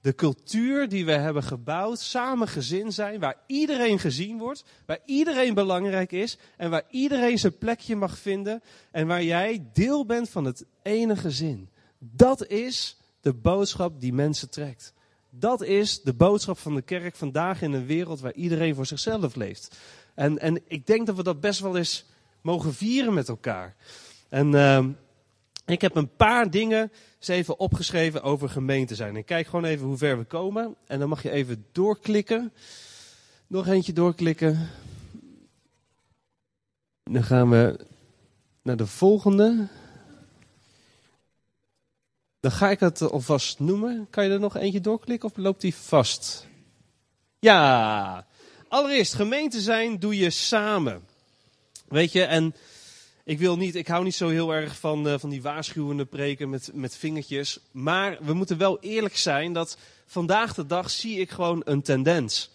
De 0.00 0.14
cultuur 0.14 0.88
die 0.88 1.04
we 1.04 1.12
hebben 1.12 1.42
gebouwd, 1.42 2.00
samen 2.00 2.48
gezin 2.48 2.92
zijn, 2.92 3.20
waar 3.20 3.36
iedereen 3.46 3.98
gezien 3.98 4.38
wordt, 4.38 4.64
waar 4.86 4.98
iedereen 5.04 5.54
belangrijk 5.54 6.12
is 6.12 6.38
en 6.56 6.70
waar 6.70 6.84
iedereen 6.90 7.38
zijn 7.38 7.58
plekje 7.58 7.96
mag 7.96 8.18
vinden 8.18 8.62
en 8.90 9.06
waar 9.06 9.22
jij 9.22 9.66
deel 9.72 10.06
bent 10.06 10.28
van 10.28 10.44
het 10.44 10.64
ene 10.82 11.16
gezin. 11.16 11.70
Dat 12.10 12.46
is 12.46 12.96
de 13.20 13.32
boodschap 13.32 14.00
die 14.00 14.12
mensen 14.12 14.50
trekt. 14.50 14.92
Dat 15.30 15.62
is 15.62 16.02
de 16.02 16.12
boodschap 16.12 16.58
van 16.58 16.74
de 16.74 16.82
kerk 16.82 17.16
vandaag 17.16 17.62
in 17.62 17.72
een 17.72 17.86
wereld 17.86 18.20
waar 18.20 18.32
iedereen 18.32 18.74
voor 18.74 18.86
zichzelf 18.86 19.34
leeft. 19.34 19.76
En, 20.14 20.38
en 20.38 20.60
ik 20.66 20.86
denk 20.86 21.06
dat 21.06 21.16
we 21.16 21.22
dat 21.22 21.40
best 21.40 21.60
wel 21.60 21.76
eens 21.76 22.04
mogen 22.40 22.74
vieren 22.74 23.14
met 23.14 23.28
elkaar. 23.28 23.76
En 24.28 24.52
uh, 24.52 24.84
ik 25.66 25.80
heb 25.80 25.96
een 25.96 26.16
paar 26.16 26.50
dingen 26.50 26.92
eens 27.18 27.28
even 27.28 27.58
opgeschreven 27.58 28.22
over 28.22 28.48
gemeente 28.48 28.94
zijn. 28.94 29.16
Ik 29.16 29.26
kijk 29.26 29.46
gewoon 29.46 29.64
even 29.64 29.86
hoe 29.86 29.96
ver 29.96 30.18
we 30.18 30.24
komen. 30.24 30.76
En 30.86 30.98
dan 30.98 31.08
mag 31.08 31.22
je 31.22 31.30
even 31.30 31.66
doorklikken. 31.72 32.52
Nog 33.46 33.66
eentje 33.66 33.92
doorklikken. 33.92 34.68
Dan 37.02 37.24
gaan 37.24 37.50
we 37.50 37.86
naar 38.62 38.76
de 38.76 38.86
volgende. 38.86 39.68
Dan 42.42 42.50
ga 42.50 42.70
ik 42.70 42.80
het 42.80 43.00
alvast 43.00 43.58
noemen. 43.58 44.06
Kan 44.10 44.24
je 44.24 44.30
er 44.30 44.40
nog 44.40 44.56
eentje 44.56 44.80
doorklikken 44.80 45.28
of 45.28 45.36
loopt 45.36 45.60
die 45.60 45.74
vast? 45.74 46.46
Ja, 47.38 48.26
allereerst 48.68 49.14
gemeente 49.14 49.60
zijn 49.60 49.98
doe 49.98 50.16
je 50.16 50.30
samen. 50.30 51.06
Weet 51.88 52.12
je, 52.12 52.24
en 52.24 52.54
ik 53.24 53.38
wil 53.38 53.56
niet, 53.56 53.74
ik 53.74 53.86
hou 53.86 54.04
niet 54.04 54.14
zo 54.14 54.28
heel 54.28 54.54
erg 54.54 54.76
van, 54.76 55.08
uh, 55.08 55.18
van 55.18 55.30
die 55.30 55.42
waarschuwende 55.42 56.04
preken 56.04 56.50
met, 56.50 56.70
met 56.74 56.96
vingertjes. 56.96 57.58
Maar 57.70 58.18
we 58.20 58.32
moeten 58.32 58.58
wel 58.58 58.80
eerlijk 58.80 59.16
zijn 59.16 59.52
dat 59.52 59.76
vandaag 60.06 60.54
de 60.54 60.66
dag 60.66 60.90
zie 60.90 61.18
ik 61.18 61.30
gewoon 61.30 61.62
een 61.64 61.82
tendens. 61.82 62.50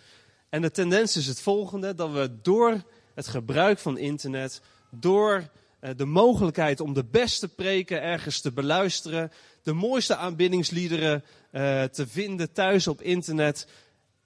En 0.50 0.62
de 0.62 0.72
tendens 0.72 1.18
is 1.18 1.28
het 1.28 1.42
volgende, 1.42 1.96
dat 1.96 2.12
we 2.12 2.38
door 2.42 2.84
het 3.14 3.28
gebruik 3.28 3.80
van 3.80 3.98
internet, 3.98 4.62
door 4.90 5.50
uh, 5.82 5.90
de 5.96 6.06
mogelijkheid 6.06 6.80
om 6.80 6.94
de 6.94 7.06
beste 7.06 7.48
preken 7.48 8.02
ergens 8.02 8.42
te 8.42 8.52
beluisteren, 8.52 9.32
de 9.68 9.74
mooiste 9.74 10.16
aanbiddingsliederen 10.16 11.24
uh, 11.52 11.84
te 11.84 12.08
vinden 12.08 12.52
thuis 12.52 12.88
op 12.88 13.02
internet, 13.02 13.68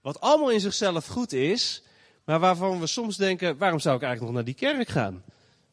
wat 0.01 0.19
allemaal 0.19 0.51
in 0.51 0.59
zichzelf 0.59 1.07
goed 1.07 1.33
is, 1.33 1.83
maar 2.25 2.39
waarvan 2.39 2.79
we 2.79 2.87
soms 2.87 3.17
denken, 3.17 3.57
waarom 3.57 3.79
zou 3.79 3.95
ik 3.95 4.01
eigenlijk 4.01 4.33
nog 4.33 4.43
naar 4.43 4.53
die 4.55 4.69
kerk 4.69 4.87
gaan? 4.87 5.23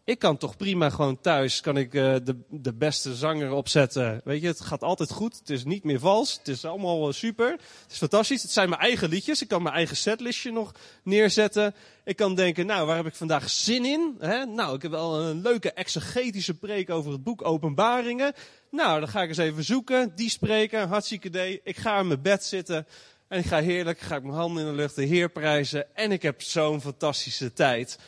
Ik 0.09 0.19
kan 0.19 0.37
toch 0.37 0.57
prima 0.57 0.91
gewoon 0.91 1.21
thuis, 1.21 1.61
kan 1.61 1.77
ik 1.77 1.95
uh, 1.95 2.15
de, 2.25 2.37
de 2.51 2.75
beste 2.75 3.15
zanger 3.15 3.51
opzetten. 3.51 4.21
Weet 4.25 4.41
je, 4.41 4.47
het 4.47 4.61
gaat 4.61 4.83
altijd 4.83 5.11
goed. 5.11 5.39
Het 5.39 5.51
is 5.51 5.65
niet 5.65 5.85
meer 5.85 5.99
vals. 5.99 6.39
Het 6.39 6.49
is 6.49 6.65
allemaal 6.65 7.09
uh, 7.09 7.15
super. 7.15 7.51
Het 7.51 7.91
is 7.91 7.97
fantastisch. 7.97 8.43
Het 8.43 8.51
zijn 8.51 8.69
mijn 8.69 8.81
eigen 8.81 9.09
liedjes. 9.09 9.43
Ik 9.43 9.49
kan 9.49 9.63
mijn 9.63 9.75
eigen 9.75 9.97
setlistje 9.97 10.53
nog 10.53 10.73
neerzetten. 11.03 11.75
Ik 12.05 12.17
kan 12.17 12.35
denken, 12.35 12.67
nou, 12.67 12.87
waar 12.87 12.97
heb 12.97 13.07
ik 13.07 13.15
vandaag 13.15 13.51
zin 13.51 13.85
in? 13.85 14.17
Hè? 14.19 14.45
Nou, 14.45 14.77
ik 14.77 14.83
heb 14.83 14.91
wel 14.91 15.21
een 15.21 15.43
leuke 15.43 15.73
exegetische 15.73 16.55
preek 16.55 16.91
over 16.91 17.13
het 17.13 17.23
boek 17.23 17.45
Openbaringen. 17.45 18.33
Nou, 18.71 19.01
dan 19.01 19.09
ga 19.09 19.23
ik 19.23 19.29
eens 19.29 19.39
even 19.39 19.65
zoeken. 19.65 20.13
Die 20.15 20.31
spreken, 20.31 20.89
hartstikke 20.89 21.29
idee. 21.29 21.61
Ik 21.65 21.77
ga 21.77 21.99
in 21.99 22.07
mijn 22.07 22.23
bed 22.23 22.45
zitten. 22.45 22.87
En 23.29 23.39
ik 23.39 23.47
ga 23.47 23.61
heerlijk, 23.61 23.99
ga 23.99 24.17
ik 24.17 24.23
mijn 24.23 24.35
handen 24.35 24.63
in 24.63 24.71
de 24.71 24.77
lucht 24.77 24.95
de 24.95 25.05
Heer 25.05 25.31
prijzen. 25.31 25.97
En 25.97 26.13
ik 26.13 26.23
heb 26.23 26.43
zo'n 26.43 26.81
fantastische 26.81 27.53
tijd. 27.53 27.99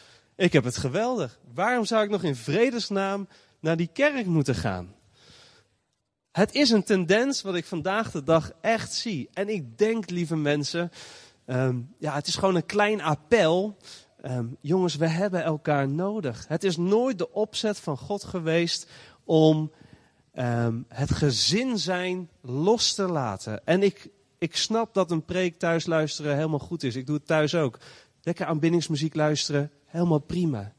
Ik 0.41 0.53
heb 0.53 0.65
het 0.65 0.77
geweldig. 0.77 1.39
Waarom 1.55 1.85
zou 1.85 2.05
ik 2.05 2.11
nog 2.11 2.23
in 2.23 2.37
vredesnaam 2.37 3.29
naar 3.59 3.77
die 3.77 3.91
kerk 3.93 4.27
moeten 4.27 4.55
gaan? 4.55 4.95
Het 6.33 6.55
is 6.55 6.71
een 6.71 6.85
tendens 6.85 7.43
wat 7.43 7.55
ik 7.55 7.65
vandaag 7.65 8.11
de 8.11 8.23
dag 8.23 8.53
echt 8.61 8.95
zie. 8.95 9.29
En 9.33 9.49
ik 9.49 9.79
denk, 9.79 10.11
lieve 10.11 10.37
mensen, 10.37 10.91
um, 11.47 11.95
ja, 11.99 12.15
het 12.15 12.27
is 12.27 12.35
gewoon 12.35 12.55
een 12.55 12.67
klein 12.67 13.01
appel. 13.01 13.77
Um, 14.25 14.57
jongens, 14.61 14.97
we 14.97 15.07
hebben 15.07 15.43
elkaar 15.43 15.89
nodig. 15.89 16.45
Het 16.49 16.65
is 16.65 16.77
nooit 16.77 17.19
de 17.19 17.33
opzet 17.33 17.79
van 17.79 17.99
God 17.99 18.25
geweest 18.25 18.91
om 19.25 19.73
um, 20.35 20.85
het 20.89 21.11
gezin 21.11 21.79
zijn 21.79 22.29
los 22.41 22.95
te 22.95 23.07
laten. 23.07 23.67
En 23.67 23.83
ik, 23.83 24.09
ik 24.39 24.57
snap 24.57 24.95
dat 24.95 25.11
een 25.11 25.25
preek 25.25 25.59
thuis 25.59 25.87
luisteren 25.87 26.37
helemaal 26.37 26.59
goed 26.59 26.83
is. 26.83 26.97
Ik 26.97 27.07
doe 27.07 27.17
het 27.17 27.27
thuis 27.27 27.55
ook. 27.55 27.79
Lekker 28.23 28.47
aanbindingsmuziek 28.47 29.15
luisteren, 29.15 29.71
helemaal 29.91 30.19
prima. 30.19 30.73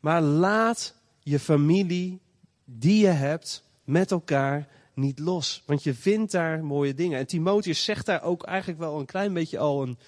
Maar 0.00 0.22
laat 0.22 0.94
je 1.20 1.38
familie 1.38 2.20
die 2.64 2.98
je 2.98 3.06
hebt 3.06 3.64
met 3.84 4.10
elkaar 4.10 4.68
niet 4.94 5.18
los. 5.18 5.62
Want 5.66 5.82
je 5.82 5.94
vindt 5.94 6.32
daar 6.32 6.64
mooie 6.64 6.94
dingen. 6.94 7.18
En 7.18 7.26
Timotheus 7.26 7.84
zegt 7.84 8.06
daar 8.06 8.22
ook 8.22 8.42
eigenlijk 8.42 8.78
wel 8.78 8.98
een 8.98 9.06
klein 9.06 9.32
beetje 9.32 9.58
al 9.58 9.82
een, 9.82 9.98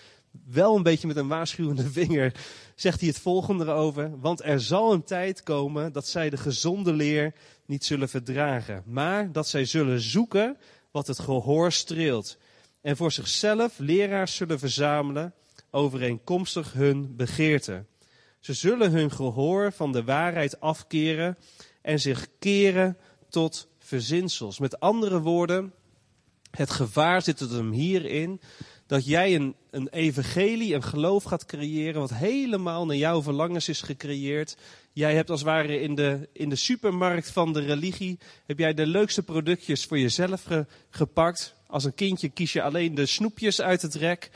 wel 0.46 0.76
een 0.76 0.82
beetje 0.82 1.06
met 1.06 1.16
een 1.16 1.28
waarschuwende 1.28 1.90
vinger, 2.00 2.34
zegt 2.74 3.00
hij 3.00 3.08
het 3.08 3.18
volgende 3.18 3.70
over. 3.70 4.20
Want 4.20 4.44
er 4.44 4.60
zal 4.60 4.92
een 4.92 5.04
tijd 5.04 5.42
komen 5.42 5.92
dat 5.92 6.06
zij 6.06 6.30
de 6.30 6.36
gezonde 6.36 6.92
leer 6.92 7.34
niet 7.66 7.84
zullen 7.84 8.08
verdragen. 8.08 8.82
Maar 8.86 9.32
dat 9.32 9.48
zij 9.48 9.64
zullen 9.64 10.00
zoeken 10.00 10.56
wat 10.90 11.06
het 11.06 11.18
gehoor 11.18 11.72
streelt. 11.72 12.38
En 12.80 12.96
voor 12.96 13.12
zichzelf 13.12 13.78
leraars 13.78 14.36
zullen 14.36 14.58
verzamelen 14.58 15.34
overeenkomstig 15.70 16.72
hun 16.72 17.16
begeerte. 17.16 17.84
Ze 18.40 18.52
zullen 18.52 18.90
hun 18.90 19.10
gehoor 19.10 19.72
van 19.72 19.92
de 19.92 20.04
waarheid 20.04 20.60
afkeren 20.60 21.38
en 21.82 22.00
zich 22.00 22.26
keren 22.38 22.96
tot 23.28 23.68
verzinsels. 23.78 24.58
Met 24.58 24.80
andere 24.80 25.20
woorden, 25.20 25.72
het 26.50 26.70
gevaar 26.70 27.22
zit 27.22 27.40
er 27.40 27.50
hem 27.50 27.72
hierin 27.72 28.40
dat 28.86 29.06
jij 29.06 29.34
een, 29.34 29.54
een 29.70 29.88
evangelie, 29.88 30.74
een 30.74 30.82
geloof 30.82 31.24
gaat 31.24 31.44
creëren 31.44 32.00
wat 32.00 32.14
helemaal 32.14 32.86
naar 32.86 32.96
jouw 32.96 33.22
verlangens 33.22 33.68
is 33.68 33.82
gecreëerd. 33.82 34.56
Jij 34.92 35.14
hebt 35.14 35.30
als 35.30 35.40
het 35.40 35.48
ware 35.48 35.80
in 35.80 35.94
de, 35.94 36.28
in 36.32 36.48
de 36.48 36.56
supermarkt 36.56 37.30
van 37.30 37.52
de 37.52 37.60
religie, 37.60 38.18
heb 38.46 38.58
jij 38.58 38.74
de 38.74 38.86
leukste 38.86 39.22
productjes 39.22 39.84
voor 39.84 39.98
jezelf 39.98 40.42
ge, 40.42 40.66
gepakt. 40.90 41.54
Als 41.66 41.84
een 41.84 41.94
kindje 41.94 42.28
kies 42.28 42.52
je 42.52 42.62
alleen 42.62 42.94
de 42.94 43.06
snoepjes 43.06 43.60
uit 43.60 43.82
het 43.82 43.94
rek. 43.94 44.30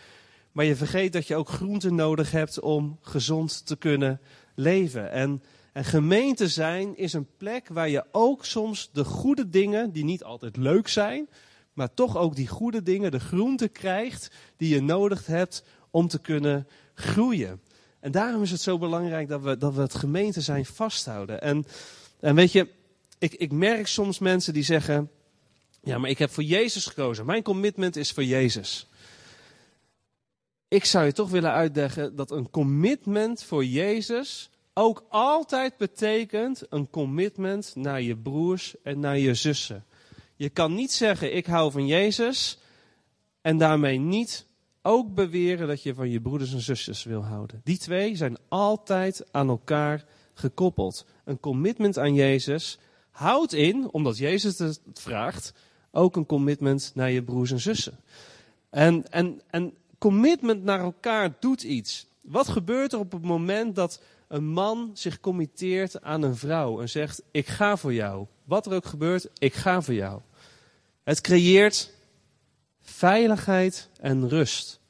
Maar 0.52 0.64
je 0.64 0.76
vergeet 0.76 1.12
dat 1.12 1.26
je 1.26 1.36
ook 1.36 1.48
groenten 1.48 1.94
nodig 1.94 2.30
hebt 2.30 2.60
om 2.60 2.98
gezond 3.00 3.66
te 3.66 3.76
kunnen 3.76 4.20
leven. 4.54 5.10
En, 5.10 5.42
en 5.72 5.84
gemeente 5.84 6.48
zijn 6.48 6.96
is 6.96 7.12
een 7.12 7.28
plek 7.36 7.68
waar 7.68 7.88
je 7.88 8.04
ook 8.12 8.44
soms 8.44 8.90
de 8.92 9.04
goede 9.04 9.48
dingen, 9.48 9.92
die 9.92 10.04
niet 10.04 10.24
altijd 10.24 10.56
leuk 10.56 10.88
zijn, 10.88 11.28
maar 11.72 11.94
toch 11.94 12.16
ook 12.16 12.36
die 12.36 12.48
goede 12.48 12.82
dingen, 12.82 13.10
de 13.10 13.20
groenten 13.20 13.72
krijgt 13.72 14.30
die 14.56 14.74
je 14.74 14.82
nodig 14.82 15.26
hebt 15.26 15.64
om 15.90 16.08
te 16.08 16.18
kunnen 16.18 16.66
groeien. 16.94 17.60
En 18.00 18.10
daarom 18.10 18.42
is 18.42 18.50
het 18.50 18.60
zo 18.60 18.78
belangrijk 18.78 19.28
dat 19.28 19.42
we, 19.42 19.56
dat 19.56 19.74
we 19.74 19.80
het 19.80 19.94
gemeente 19.94 20.40
zijn 20.40 20.64
vasthouden. 20.66 21.42
En, 21.42 21.66
en 22.20 22.34
weet 22.34 22.52
je, 22.52 22.68
ik, 23.18 23.34
ik 23.34 23.52
merk 23.52 23.86
soms 23.86 24.18
mensen 24.18 24.52
die 24.52 24.62
zeggen, 24.62 25.10
ja, 25.82 25.98
maar 25.98 26.10
ik 26.10 26.18
heb 26.18 26.30
voor 26.30 26.42
Jezus 26.42 26.86
gekozen. 26.86 27.26
Mijn 27.26 27.42
commitment 27.42 27.96
is 27.96 28.12
voor 28.12 28.24
Jezus 28.24 28.86
ik 30.72 30.84
zou 30.84 31.04
je 31.04 31.12
toch 31.12 31.30
willen 31.30 31.52
uitleggen 31.52 32.16
dat 32.16 32.30
een 32.30 32.50
commitment 32.50 33.44
voor 33.44 33.64
Jezus 33.64 34.50
ook 34.74 35.04
altijd 35.08 35.76
betekent 35.76 36.62
een 36.68 36.90
commitment 36.90 37.72
naar 37.74 38.02
je 38.02 38.16
broers 38.16 38.74
en 38.82 39.00
naar 39.00 39.18
je 39.18 39.34
zussen. 39.34 39.84
Je 40.36 40.48
kan 40.48 40.74
niet 40.74 40.92
zeggen 40.92 41.36
ik 41.36 41.46
hou 41.46 41.72
van 41.72 41.86
Jezus 41.86 42.58
en 43.40 43.58
daarmee 43.58 43.98
niet 43.98 44.46
ook 44.82 45.14
beweren 45.14 45.68
dat 45.68 45.82
je 45.82 45.94
van 45.94 46.10
je 46.10 46.20
broeders 46.20 46.52
en 46.52 46.60
zusters 46.60 47.04
wil 47.04 47.24
houden. 47.24 47.60
Die 47.64 47.78
twee 47.78 48.16
zijn 48.16 48.36
altijd 48.48 49.24
aan 49.30 49.48
elkaar 49.48 50.04
gekoppeld. 50.34 51.06
Een 51.24 51.40
commitment 51.40 51.98
aan 51.98 52.14
Jezus 52.14 52.78
houdt 53.10 53.52
in, 53.52 53.88
omdat 53.90 54.18
Jezus 54.18 54.58
het 54.58 54.80
vraagt, 54.94 55.52
ook 55.90 56.16
een 56.16 56.26
commitment 56.26 56.92
naar 56.94 57.10
je 57.10 57.22
broers 57.22 57.50
en 57.50 57.60
zussen. 57.60 57.98
En, 58.70 59.10
en, 59.10 59.40
en 59.50 59.72
commitment 60.02 60.64
naar 60.64 60.80
elkaar 60.80 61.34
doet 61.40 61.62
iets. 61.62 62.06
Wat 62.20 62.48
gebeurt 62.48 62.92
er 62.92 62.98
op 62.98 63.12
het 63.12 63.22
moment 63.22 63.74
dat 63.76 64.00
een 64.28 64.46
man 64.46 64.90
zich 64.94 65.20
committeert 65.20 66.02
aan 66.02 66.22
een 66.22 66.36
vrouw 66.36 66.80
en 66.80 66.88
zegt: 66.88 67.22
Ik 67.30 67.46
ga 67.46 67.76
voor 67.76 67.94
jou. 67.94 68.26
Wat 68.44 68.66
er 68.66 68.72
ook 68.72 68.86
gebeurt, 68.86 69.28
ik 69.38 69.54
ga 69.54 69.82
voor 69.82 69.94
jou. 69.94 70.20
Het 71.04 71.20
creëert 71.20 71.90
veiligheid 72.80 73.88
en 74.00 74.28
rust. 74.28 74.80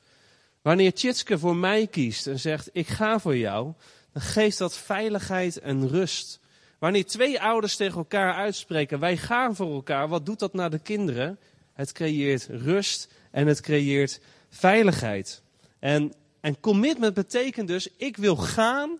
Wanneer 0.63 0.93
Tjitske 0.93 1.39
voor 1.39 1.57
mij 1.57 1.87
kiest 1.87 2.27
en 2.27 2.39
zegt: 2.39 2.69
Ik 2.73 2.89
ga 2.89 3.19
voor 3.19 3.37
jou, 3.37 3.73
dan 4.13 4.23
geeft 4.23 4.59
dat 4.59 4.77
veiligheid 4.77 5.61
en 5.61 5.89
rust. 5.89 6.41
Wanneer 6.79 7.07
twee 7.07 7.41
ouders 7.41 7.77
tegen 7.77 7.99
elkaar 7.99 8.35
uitspreken: 8.35 8.99
Wij 8.99 9.17
gaan 9.17 9.57
voor 9.57 9.75
elkaar, 9.75 10.09
wat 10.09 10.27
doet 10.27 10.39
dat 10.39 10.53
naar 10.53 10.71
de 10.71 10.79
kinderen? 10.79 11.39
Het 11.73 11.93
creëert 11.93 12.47
rust 12.51 13.09
en 13.31 13.47
het 13.47 13.61
creëert 13.61 14.21
veiligheid. 14.53 15.43
En, 15.79 16.13
en 16.41 16.61
commitment 16.61 17.15
betekent 17.15 17.69
dus: 17.69 17.89
Ik 17.97 18.17
wil 18.17 18.37
gaan 18.37 18.99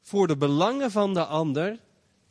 voor 0.00 0.26
de 0.26 0.36
belangen 0.36 0.90
van 0.90 1.14
de 1.14 1.24
ander 1.24 1.78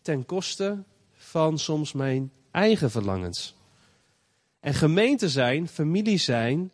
ten 0.02 0.26
koste 0.26 0.84
van 1.14 1.60
soms 1.60 1.94
mijn 1.94 2.32
eigen 2.52 2.92
verlangens. 2.92 3.56
En 4.60 4.74
gemeente 4.74 5.30
zijn, 5.30 5.68
familie 5.68 6.18
zijn, 6.18 6.72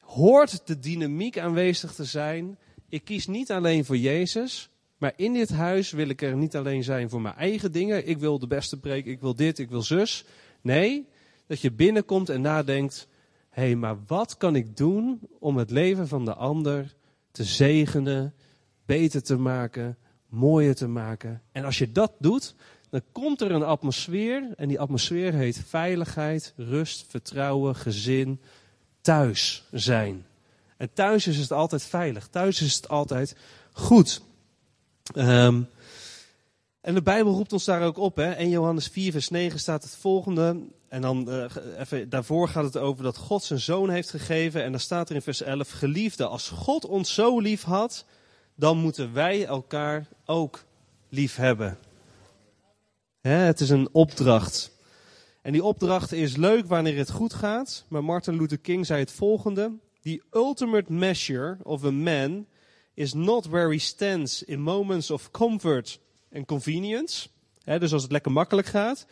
hoort 0.00 0.66
de 0.66 0.78
dynamiek 0.78 1.38
aanwezig 1.38 1.94
te 1.94 2.04
zijn. 2.04 2.58
Ik 2.88 3.04
kies 3.04 3.26
niet 3.26 3.50
alleen 3.50 3.84
voor 3.84 3.96
Jezus, 3.96 4.68
maar 4.98 5.12
in 5.16 5.32
dit 5.32 5.50
huis 5.50 5.90
wil 5.90 6.08
ik 6.08 6.22
er 6.22 6.36
niet 6.36 6.56
alleen 6.56 6.84
zijn 6.84 7.10
voor 7.10 7.20
mijn 7.20 7.34
eigen 7.34 7.72
dingen. 7.72 8.08
Ik 8.08 8.18
wil 8.18 8.38
de 8.38 8.46
beste 8.46 8.80
preek, 8.80 9.06
ik 9.06 9.20
wil 9.20 9.34
dit, 9.34 9.58
ik 9.58 9.70
wil 9.70 9.82
zus. 9.82 10.24
Nee, 10.60 11.08
dat 11.46 11.60
je 11.60 11.72
binnenkomt 11.72 12.28
en 12.28 12.40
nadenkt: 12.40 13.08
hey, 13.54 13.76
maar 13.76 13.96
wat 14.06 14.36
kan 14.36 14.56
ik 14.56 14.76
doen 14.76 15.20
om 15.38 15.56
het 15.56 15.70
leven 15.70 16.08
van 16.08 16.24
de 16.24 16.34
ander 16.34 16.94
te 17.30 17.44
zegenen, 17.44 18.34
beter 18.86 19.22
te 19.22 19.36
maken, 19.36 19.96
mooier 20.28 20.74
te 20.74 20.88
maken? 20.88 21.42
En 21.52 21.64
als 21.64 21.78
je 21.78 21.92
dat 21.92 22.12
doet, 22.18 22.54
dan 22.90 23.02
komt 23.12 23.40
er 23.40 23.50
een 23.50 23.62
atmosfeer 23.62 24.52
en 24.56 24.68
die 24.68 24.80
atmosfeer 24.80 25.32
heet 25.32 25.62
veiligheid, 25.66 26.52
rust, 26.56 27.06
vertrouwen, 27.08 27.76
gezin, 27.76 28.40
thuis 29.00 29.64
zijn. 29.70 30.26
En 30.76 30.92
thuis 30.92 31.26
is 31.26 31.38
het 31.38 31.52
altijd 31.52 31.82
veilig, 31.82 32.28
thuis 32.28 32.62
is 32.62 32.74
het 32.74 32.88
altijd 32.88 33.36
goed. 33.72 34.22
Um, 35.16 35.68
en 36.84 36.94
de 36.94 37.02
Bijbel 37.02 37.32
roept 37.32 37.52
ons 37.52 37.64
daar 37.64 37.82
ook 37.82 37.98
op. 37.98 38.16
Hè? 38.16 38.42
Johannes 38.42 38.86
4, 38.86 39.12
vers 39.12 39.28
9 39.28 39.58
staat 39.58 39.82
het 39.82 39.96
volgende. 39.96 40.56
En 40.88 41.00
dan 41.00 41.28
uh, 41.28 41.44
even, 41.78 42.08
daarvoor 42.08 42.48
gaat 42.48 42.64
het 42.64 42.76
over 42.76 43.04
dat 43.04 43.16
God 43.16 43.44
zijn 43.44 43.60
zoon 43.60 43.90
heeft 43.90 44.10
gegeven. 44.10 44.62
En 44.62 44.70
dan 44.70 44.80
staat 44.80 45.08
er 45.08 45.14
in 45.14 45.22
vers 45.22 45.42
11: 45.42 45.70
Geliefde, 45.70 46.26
als 46.26 46.48
God 46.48 46.86
ons 46.86 47.14
zo 47.14 47.40
lief 47.40 47.62
had, 47.62 48.04
dan 48.54 48.78
moeten 48.78 49.12
wij 49.12 49.46
elkaar 49.46 50.08
ook 50.24 50.64
lief 51.08 51.36
hebben. 51.36 51.78
Hè, 53.20 53.36
het 53.36 53.60
is 53.60 53.70
een 53.70 53.88
opdracht. 53.92 54.70
En 55.42 55.52
die 55.52 55.64
opdracht 55.64 56.12
is 56.12 56.36
leuk 56.36 56.66
wanneer 56.66 56.96
het 56.96 57.10
goed 57.10 57.34
gaat. 57.34 57.84
Maar 57.88 58.04
Martin 58.04 58.36
Luther 58.36 58.58
King 58.58 58.86
zei 58.86 59.00
het 59.00 59.12
volgende: 59.12 59.72
The 60.02 60.22
ultimate 60.32 60.92
measure 60.92 61.56
of 61.62 61.84
a 61.84 61.90
man 61.90 62.46
is 62.94 63.14
not 63.14 63.46
where 63.46 63.70
he 63.70 63.78
stands 63.78 64.42
in 64.42 64.60
moments 64.60 65.10
of 65.10 65.30
comfort 65.30 66.02
and 66.34 66.46
convenience. 66.46 67.28
Hè, 67.64 67.78
dus 67.78 67.92
als 67.92 68.02
het 68.02 68.12
lekker 68.12 68.32
makkelijk 68.32 68.66
gaat. 68.66 69.06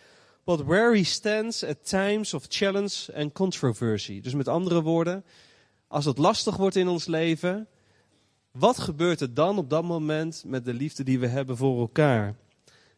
But 0.45 0.64
where 0.64 0.97
he 0.97 1.05
stands 1.05 1.64
at 1.64 1.88
times 1.88 2.35
of 2.35 2.47
challenge 2.49 3.14
and 3.14 3.33
controversy. 3.33 4.21
Dus 4.21 4.35
met 4.35 4.49
andere 4.49 4.83
woorden, 4.83 5.25
als 5.88 6.05
het 6.05 6.19
lastig 6.19 6.57
wordt 6.57 6.76
in 6.76 6.88
ons 6.88 7.07
leven, 7.07 7.69
wat 8.50 8.79
gebeurt 8.79 9.21
er 9.21 9.35
dan 9.35 9.59
op 9.59 9.71
dat 9.71 9.85
moment 9.85 10.43
met 10.47 10.64
de 10.64 10.75
liefde 10.75 11.05
die 11.05 11.19
we 11.19 11.26
hebben 11.26 11.57
voor 11.57 11.81
elkaar? 11.81 12.35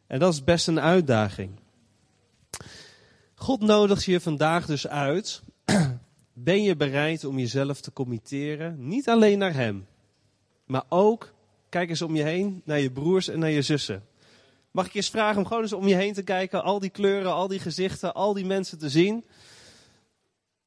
En 0.06 0.18
dat 0.18 0.32
is 0.32 0.44
best 0.44 0.68
een 0.68 0.80
uitdaging. 0.80 1.50
God 3.34 3.60
nodigt 3.60 4.04
je 4.04 4.20
vandaag 4.20 4.66
dus 4.66 4.86
uit. 4.86 5.42
Ben 6.32 6.62
je 6.62 6.76
bereid 6.76 7.24
om 7.24 7.38
jezelf 7.38 7.80
te 7.80 7.92
committeren? 7.92 8.88
Niet 8.88 9.08
alleen 9.08 9.38
naar 9.38 9.54
Hem, 9.54 9.86
maar 10.66 10.84
ook, 10.88 11.34
kijk 11.68 11.88
eens 11.88 12.02
om 12.02 12.16
je 12.16 12.22
heen, 12.22 12.62
naar 12.64 12.80
je 12.80 12.90
broers 12.90 13.28
en 13.28 13.38
naar 13.38 13.50
je 13.50 13.62
zussen. 13.62 14.04
Mag 14.74 14.86
ik 14.86 14.94
eens 14.94 15.10
vragen 15.10 15.38
om 15.38 15.46
gewoon 15.46 15.62
eens 15.62 15.72
om 15.72 15.88
je 15.88 15.94
heen 15.94 16.12
te 16.12 16.22
kijken, 16.22 16.62
al 16.62 16.78
die 16.78 16.90
kleuren, 16.90 17.32
al 17.32 17.48
die 17.48 17.58
gezichten, 17.58 18.14
al 18.14 18.32
die 18.32 18.44
mensen 18.44 18.78
te 18.78 18.88
zien? 18.88 19.24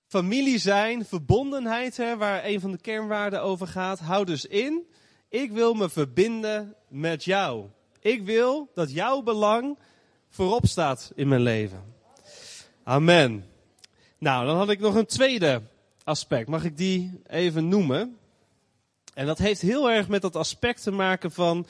Familie 0.07 0.57
zijn, 0.57 1.05
verbondenheid, 1.05 1.97
hè, 1.97 2.17
waar 2.17 2.45
een 2.45 2.59
van 2.59 2.71
de 2.71 2.77
kernwaarden 2.77 3.41
over 3.41 3.67
gaat. 3.67 3.99
Hou 3.99 4.25
dus 4.25 4.45
in, 4.45 4.87
ik 5.29 5.51
wil 5.51 5.73
me 5.73 5.89
verbinden 5.89 6.75
met 6.87 7.23
jou. 7.23 7.65
Ik 7.99 8.25
wil 8.25 8.71
dat 8.73 8.91
jouw 8.91 9.21
belang 9.21 9.77
voorop 10.29 10.65
staat 10.65 11.11
in 11.15 11.27
mijn 11.27 11.41
leven. 11.41 11.83
Amen. 12.83 13.45
Nou, 14.17 14.45
dan 14.45 14.57
had 14.57 14.69
ik 14.69 14.79
nog 14.79 14.95
een 14.95 15.05
tweede 15.05 15.61
aspect. 16.03 16.47
Mag 16.47 16.63
ik 16.63 16.77
die 16.77 17.21
even 17.25 17.67
noemen? 17.67 18.17
En 19.13 19.25
dat 19.25 19.37
heeft 19.37 19.61
heel 19.61 19.91
erg 19.91 20.07
met 20.07 20.21
dat 20.21 20.35
aspect 20.35 20.83
te 20.83 20.91
maken 20.91 21.31
van 21.31 21.67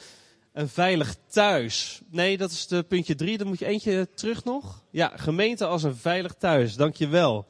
een 0.58 0.70
veilig 0.70 1.16
thuis. 1.30 2.02
Nee, 2.10 2.38
dat 2.38 2.52
is 2.52 2.68
de 2.68 2.84
puntje 2.84 3.16
drie. 3.16 3.38
Dan 3.38 3.48
moet 3.48 3.60
je 3.60 3.66
eentje 3.66 4.10
terug 4.16 4.44
nog. 4.44 4.84
Ja, 4.92 5.12
gemeente 5.16 5.66
als 5.66 5.84
een 5.84 5.96
veilig 5.96 6.34
thuis. 6.34 6.76
Dankjewel. 6.76 7.46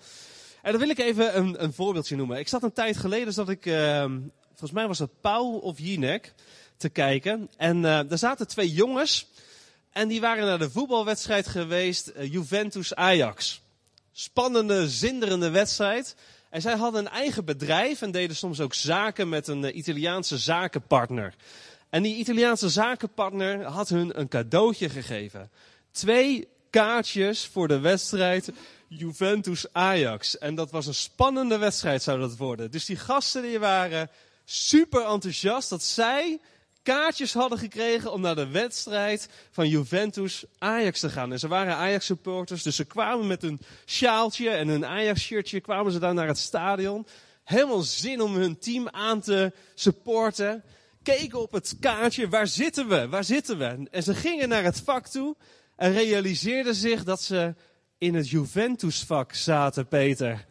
En 0.61 0.71
dan 0.71 0.81
wil 0.81 0.89
ik 0.89 0.99
even 0.99 1.37
een, 1.37 1.63
een 1.63 1.73
voorbeeldje 1.73 2.15
noemen. 2.15 2.37
Ik 2.37 2.47
zat 2.47 2.63
een 2.63 2.73
tijd 2.73 2.97
geleden, 2.97 3.35
dat 3.35 3.49
ik, 3.49 3.65
uh, 3.65 4.05
volgens 4.47 4.71
mij 4.71 4.87
was 4.87 4.99
het 4.99 5.21
Paul 5.21 5.57
of 5.57 5.79
Jinek, 5.79 6.33
te 6.77 6.89
kijken. 6.89 7.49
En 7.57 7.77
uh, 7.77 7.81
daar 7.83 8.17
zaten 8.17 8.47
twee 8.47 8.71
jongens. 8.71 9.27
En 9.91 10.07
die 10.07 10.21
waren 10.21 10.45
naar 10.45 10.59
de 10.59 10.69
voetbalwedstrijd 10.69 11.47
geweest, 11.47 12.11
uh, 12.17 12.31
Juventus-Ajax. 12.31 13.61
Spannende, 14.11 14.89
zinderende 14.89 15.49
wedstrijd. 15.49 16.15
En 16.49 16.61
zij 16.61 16.75
hadden 16.75 17.05
een 17.05 17.11
eigen 17.11 17.45
bedrijf 17.45 18.01
en 18.01 18.11
deden 18.11 18.35
soms 18.35 18.59
ook 18.59 18.73
zaken 18.73 19.29
met 19.29 19.47
een 19.47 19.63
uh, 19.63 19.75
Italiaanse 19.75 20.37
zakenpartner. 20.37 21.33
En 21.89 22.03
die 22.03 22.15
Italiaanse 22.15 22.69
zakenpartner 22.69 23.63
had 23.63 23.89
hun 23.89 24.19
een 24.19 24.27
cadeautje 24.27 24.89
gegeven. 24.89 25.51
Twee 25.91 26.47
kaartjes 26.69 27.45
voor 27.45 27.67
de 27.67 27.79
wedstrijd 27.79 28.51
Juventus-Ajax. 28.87 30.37
En 30.37 30.55
dat 30.55 30.71
was 30.71 30.87
een 30.87 30.93
spannende 30.93 31.57
wedstrijd 31.57 32.03
zou 32.03 32.19
dat 32.19 32.37
worden. 32.37 32.71
Dus 32.71 32.85
die 32.85 32.95
gasten 32.95 33.41
die 33.41 33.59
waren 33.59 34.09
super 34.45 35.05
enthousiast 35.05 35.69
dat 35.69 35.83
zij 35.83 36.39
kaartjes 36.83 37.33
hadden 37.33 37.57
gekregen 37.57 38.11
om 38.11 38.21
naar 38.21 38.35
de 38.35 38.47
wedstrijd 38.47 39.29
van 39.51 39.67
Juventus 39.67 40.45
Ajax 40.57 40.99
te 40.99 41.09
gaan. 41.09 41.31
En 41.31 41.39
ze 41.39 41.47
waren 41.47 41.75
Ajax 41.75 42.05
supporters, 42.05 42.63
dus 42.63 42.75
ze 42.75 42.85
kwamen 42.85 43.27
met 43.27 43.43
een 43.43 43.59
sjaaltje 43.85 44.49
en 44.49 44.67
een 44.67 44.85
Ajax 44.85 45.21
shirtje, 45.21 45.59
kwamen 45.59 45.91
ze 45.91 45.99
daar 45.99 46.13
naar 46.13 46.27
het 46.27 46.37
stadion. 46.37 47.07
Helemaal 47.43 47.81
zin 47.81 48.21
om 48.21 48.35
hun 48.35 48.59
team 48.59 48.89
aan 48.89 49.21
te 49.21 49.51
supporten. 49.75 50.63
Keken 51.15 51.41
op 51.41 51.51
het 51.51 51.75
kaartje, 51.79 52.29
waar 52.29 52.47
zitten 52.47 52.87
we, 52.87 53.07
waar 53.09 53.23
zitten 53.23 53.57
we? 53.57 53.87
En 53.91 54.03
ze 54.03 54.15
gingen 54.15 54.49
naar 54.49 54.63
het 54.63 54.81
vak 54.81 55.07
toe 55.07 55.35
en 55.75 55.91
realiseerden 55.91 56.75
zich 56.75 57.03
dat 57.03 57.21
ze 57.21 57.55
in 57.97 58.15
het 58.15 58.29
Juventus 58.29 59.03
vak 59.03 59.33
zaten, 59.33 59.87
Peter. 59.87 60.45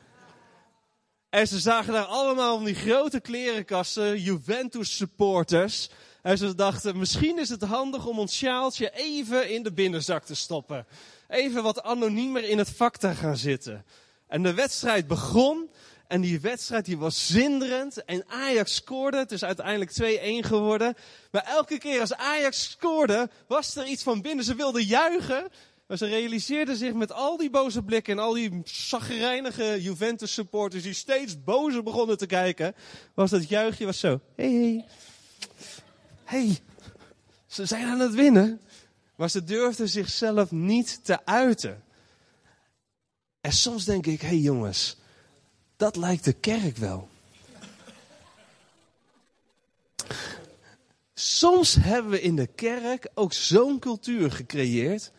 En 1.30 1.48
ze 1.48 1.58
zagen 1.58 1.92
daar 1.92 2.04
allemaal 2.04 2.56
van 2.56 2.64
die 2.64 2.74
grote 2.74 3.20
klerenkasten, 3.20 4.20
Juventus 4.20 4.96
supporters. 4.96 5.90
En 6.22 6.38
ze 6.38 6.54
dachten, 6.54 6.98
misschien 6.98 7.38
is 7.38 7.48
het 7.48 7.62
handig 7.62 8.06
om 8.06 8.18
ons 8.18 8.36
sjaaltje 8.36 8.90
even 8.94 9.50
in 9.50 9.62
de 9.62 9.72
binnenzak 9.72 10.24
te 10.24 10.34
stoppen. 10.34 10.86
Even 11.28 11.62
wat 11.62 11.82
anoniemer 11.82 12.44
in 12.48 12.58
het 12.58 12.70
vak 12.70 12.96
te 12.96 13.14
gaan 13.14 13.36
zitten. 13.36 13.84
En 14.26 14.42
de 14.42 14.54
wedstrijd 14.54 15.06
begon. 15.06 15.70
En 16.08 16.20
die 16.20 16.40
wedstrijd 16.40 16.84
die 16.84 16.98
was 16.98 17.26
zinderend. 17.26 18.04
En 18.04 18.24
Ajax 18.28 18.74
scoorde. 18.74 19.16
Het 19.16 19.32
is 19.32 19.44
uiteindelijk 19.44 19.90
2-1 19.90 20.46
geworden. 20.46 20.94
Maar 21.30 21.44
elke 21.44 21.78
keer 21.78 22.00
als 22.00 22.14
Ajax 22.14 22.70
scoorde, 22.70 23.30
was 23.48 23.76
er 23.76 23.86
iets 23.86 24.02
van 24.02 24.22
binnen. 24.22 24.44
Ze 24.44 24.54
wilden 24.54 24.84
juichen. 24.84 25.48
Maar 25.86 25.96
ze 25.96 26.06
realiseerden 26.06 26.76
zich 26.76 26.92
met 26.92 27.12
al 27.12 27.36
die 27.36 27.50
boze 27.50 27.82
blikken 27.82 28.12
en 28.12 28.24
al 28.24 28.32
die 28.32 28.60
zagrijnige 28.64 29.82
Juventus 29.82 30.32
supporters 30.32 30.82
die 30.82 30.92
steeds 30.92 31.42
bozer 31.42 31.82
begonnen 31.82 32.18
te 32.18 32.26
kijken, 32.26 32.74
was 33.14 33.30
dat 33.30 33.48
juichje 33.48 33.84
was 33.84 33.98
zo. 33.98 34.20
Hey, 34.36 34.52
hey. 34.52 34.84
hey, 36.24 36.58
ze 37.46 37.66
zijn 37.66 37.86
aan 37.86 38.00
het 38.00 38.14
winnen. 38.14 38.60
Maar 39.16 39.30
ze 39.30 39.44
durfden 39.44 39.88
zichzelf 39.88 40.50
niet 40.50 41.04
te 41.04 41.26
uiten. 41.26 41.82
En 43.40 43.52
soms 43.52 43.84
denk 43.84 44.06
ik, 44.06 44.20
hé 44.20 44.26
hey 44.26 44.36
jongens, 44.36 44.96
dat 45.76 45.96
lijkt 45.96 46.24
de 46.24 46.32
kerk 46.32 46.76
wel. 46.76 47.08
Soms 51.14 51.74
hebben 51.74 52.10
we 52.10 52.20
in 52.20 52.36
de 52.36 52.46
kerk 52.46 53.08
ook 53.14 53.32
zo'n 53.32 53.78
cultuur 53.78 54.32
gecreëerd 54.32 55.12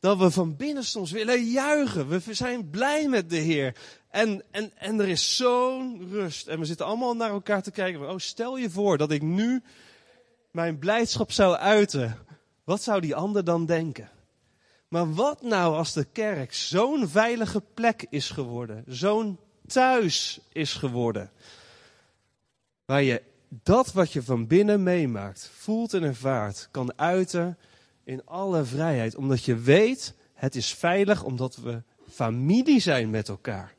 dat 0.00 0.18
we 0.18 0.30
van 0.30 0.56
binnen 0.56 0.84
soms 0.84 1.10
willen 1.10 1.44
juichen. 1.44 2.08
We 2.08 2.34
zijn 2.34 2.70
blij 2.70 3.08
met 3.08 3.30
de 3.30 3.36
Heer. 3.36 3.76
En, 4.10 4.42
en, 4.50 4.72
en 4.74 5.00
er 5.00 5.08
is 5.08 5.36
zo'n 5.36 6.08
rust. 6.10 6.46
En 6.46 6.58
we 6.58 6.64
zitten 6.64 6.86
allemaal 6.86 7.14
naar 7.14 7.30
elkaar 7.30 7.62
te 7.62 7.70
kijken. 7.70 8.10
Oh, 8.10 8.18
stel 8.18 8.56
je 8.56 8.70
voor 8.70 8.98
dat 8.98 9.10
ik 9.10 9.22
nu 9.22 9.62
mijn 10.50 10.78
blijdschap 10.78 11.32
zou 11.32 11.56
uiten. 11.56 12.18
Wat 12.64 12.82
zou 12.82 13.00
die 13.00 13.14
ander 13.14 13.44
dan 13.44 13.66
denken? 13.66 14.10
Maar 14.88 15.14
wat 15.14 15.42
nou 15.42 15.76
als 15.76 15.92
de 15.92 16.04
kerk 16.04 16.54
zo'n 16.54 17.08
veilige 17.08 17.62
plek 17.74 18.06
is 18.10 18.30
geworden? 18.30 18.84
Zo'n 18.86 19.38
thuis 19.66 20.40
is 20.52 20.72
geworden? 20.72 21.30
Waar 22.84 23.02
je 23.02 23.22
dat 23.62 23.92
wat 23.92 24.12
je 24.12 24.22
van 24.22 24.46
binnen 24.46 24.82
meemaakt, 24.82 25.50
voelt 25.54 25.94
en 25.94 26.02
ervaart, 26.02 26.68
kan 26.70 26.98
uiten 26.98 27.58
in 28.04 28.26
alle 28.26 28.64
vrijheid. 28.64 29.14
Omdat 29.14 29.44
je 29.44 29.56
weet, 29.56 30.14
het 30.34 30.54
is 30.54 30.72
veilig 30.72 31.22
omdat 31.22 31.56
we 31.56 31.82
familie 32.10 32.80
zijn 32.80 33.10
met 33.10 33.28
elkaar. 33.28 33.74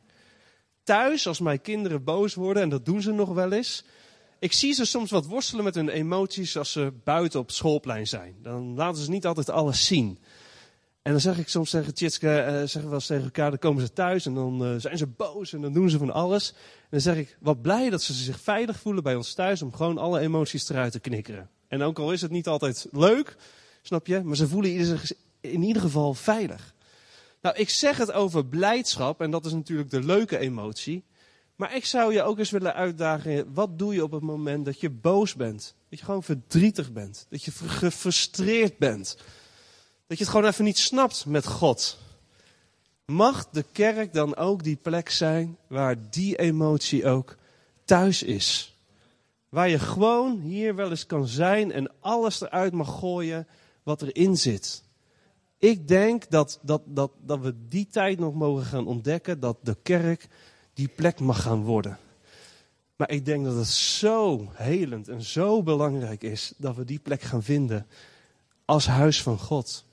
Thuis, 0.84 1.28
als 1.28 1.40
mijn 1.40 1.62
kinderen 1.62 2.04
boos 2.04 2.34
worden, 2.34 2.64
en 2.64 2.70
dat 2.70 2.86
doen 2.86 3.02
ze 3.02 3.12
nog 3.12 3.30
wel 3.34 3.52
eens. 3.52 3.84
Ik 4.40 4.54
zie 4.54 4.74
ze 4.74 4.86
soms 4.86 5.12
wat 5.12 5.26
worstelen 5.26 5.64
met 5.64 5.76
hun 5.76 5.90
emoties 5.90 6.58
als 6.58 6.72
ze 6.72 6.94
buiten 7.04 7.40
op 7.40 7.52
schoolplein 7.52 8.08
zijn. 8.08 8.36
Dan 8.42 8.76
laten 8.76 9.04
ze 9.04 9.10
niet 9.10 9.26
altijd 9.26 9.50
alles 9.50 9.86
zien. 9.86 10.20
En 11.04 11.12
dan 11.12 11.22
zeg 11.22 11.38
ik 11.38 11.50
soms 11.50 11.70
tegen 11.70 11.94
Tjitske, 11.94 12.28
uh, 12.28 12.46
zeggen 12.46 12.82
we 12.82 12.86
wel 12.86 12.94
eens 12.94 13.06
tegen 13.06 13.24
elkaar, 13.24 13.50
dan 13.50 13.60
komen 13.60 13.82
ze 13.82 13.94
thuis 13.94 14.26
en 14.26 14.34
dan 14.34 14.74
uh, 14.74 14.80
zijn 14.80 14.98
ze 14.98 15.08
boos 15.08 15.54
en 15.54 15.62
dan 15.62 15.74
doen 15.74 15.90
ze 15.90 15.98
van 15.98 16.12
alles. 16.12 16.50
En 16.52 16.88
dan 16.90 17.02
zeg 17.02 17.16
ik, 17.16 17.38
wat 17.40 17.62
blij 17.62 17.90
dat 17.90 18.02
ze 18.02 18.14
zich 18.14 18.40
veilig 18.40 18.80
voelen 18.80 19.04
bij 19.04 19.16
ons 19.16 19.34
thuis 19.34 19.62
om 19.62 19.74
gewoon 19.74 19.98
alle 19.98 20.20
emoties 20.20 20.70
eruit 20.70 20.92
te 20.92 21.00
knikkeren. 21.00 21.50
En 21.68 21.82
ook 21.82 22.00
al 22.00 22.12
is 22.12 22.22
het 22.22 22.32
niet 22.32 22.48
altijd 22.48 22.88
leuk, 22.92 23.36
snap 23.82 24.08
je, 24.08 24.22
maar 24.24 24.36
ze 24.36 24.48
voelen 24.48 24.86
zich 24.86 25.12
in 25.42 25.64
ieder 25.64 25.82
geval 25.82 26.14
veilig. 26.14 26.74
Nou, 27.42 27.56
ik 27.56 27.70
zeg 27.70 27.98
het 27.98 28.12
over 28.12 28.46
blijdschap 28.46 29.22
en 29.22 29.32
dat 29.32 29.46
is 29.46 29.54
natuurlijk 29.54 29.90
de 29.90 30.04
leuke 30.04 30.38
emotie. 30.38 31.04
Maar 31.56 31.76
ik 31.76 31.86
zou 31.86 32.14
je 32.14 32.24
ook 32.24 32.40
eens 32.40 32.52
willen 32.52 32.74
uitdagen, 32.74 33.54
wat 33.54 33.80
doe 33.80 33.94
je 33.94 34.04
op 34.04 34.12
het 34.12 34.22
moment 34.22 34.66
dat 34.66 34.80
je 34.80 34.90
boos 34.90 35.36
bent? 35.36 35.76
Dat 35.90 36.00
je 36.00 36.06
gewoon 36.06 36.24
verdrietig 36.24 36.92
bent, 36.92 37.26
dat 37.30 37.44
je 37.44 37.52
gefrustreerd 37.52 38.78
bent. 38.78 39.18
Dat 40.14 40.22
je 40.22 40.28
het 40.28 40.38
gewoon 40.38 40.52
even 40.52 40.66
niet 40.66 40.78
snapt 40.78 41.26
met 41.26 41.48
God. 41.48 41.98
Mag 43.06 43.50
de 43.50 43.66
kerk 43.72 44.14
dan 44.14 44.36
ook 44.36 44.64
die 44.64 44.76
plek 44.76 45.10
zijn 45.10 45.58
waar 45.68 46.10
die 46.10 46.36
emotie 46.36 47.08
ook 47.08 47.38
thuis 47.86 48.24
is? 48.24 48.78
Waar 49.50 49.70
je 49.70 49.80
gewoon 49.80 50.40
hier 50.40 50.76
wel 50.76 50.90
eens 50.90 51.06
kan 51.06 51.28
zijn 51.28 51.72
en 51.72 51.92
alles 52.00 52.42
eruit 52.42 52.74
mag 52.74 53.00
gooien 53.00 53.48
wat 53.84 54.02
erin 54.02 54.38
zit. 54.38 54.84
Ik 55.58 55.88
denk 55.88 56.30
dat, 56.30 56.60
dat, 56.62 56.82
dat, 56.86 57.12
dat 57.22 57.40
we 57.40 57.68
die 57.68 57.88
tijd 57.88 58.20
nog 58.20 58.34
mogen 58.34 58.66
gaan 58.66 58.88
ontdekken, 58.88 59.40
dat 59.40 59.58
de 59.62 59.78
kerk 59.84 60.28
die 60.74 60.88
plek 60.88 61.20
mag 61.20 61.42
gaan 61.42 61.64
worden. 61.64 61.98
Maar 62.96 63.10
ik 63.10 63.26
denk 63.26 63.46
dat 63.46 63.56
het 63.56 63.68
zo 63.68 64.50
helend 64.54 65.08
en 65.08 65.22
zo 65.22 65.64
belangrijk 65.64 66.24
is 66.24 66.54
dat 66.58 66.76
we 66.76 66.86
die 66.86 67.00
plek 67.00 67.22
gaan 67.22 67.44
vinden 67.44 67.88
als 68.66 68.88
huis 68.88 69.22
van 69.22 69.40
God. 69.40 69.86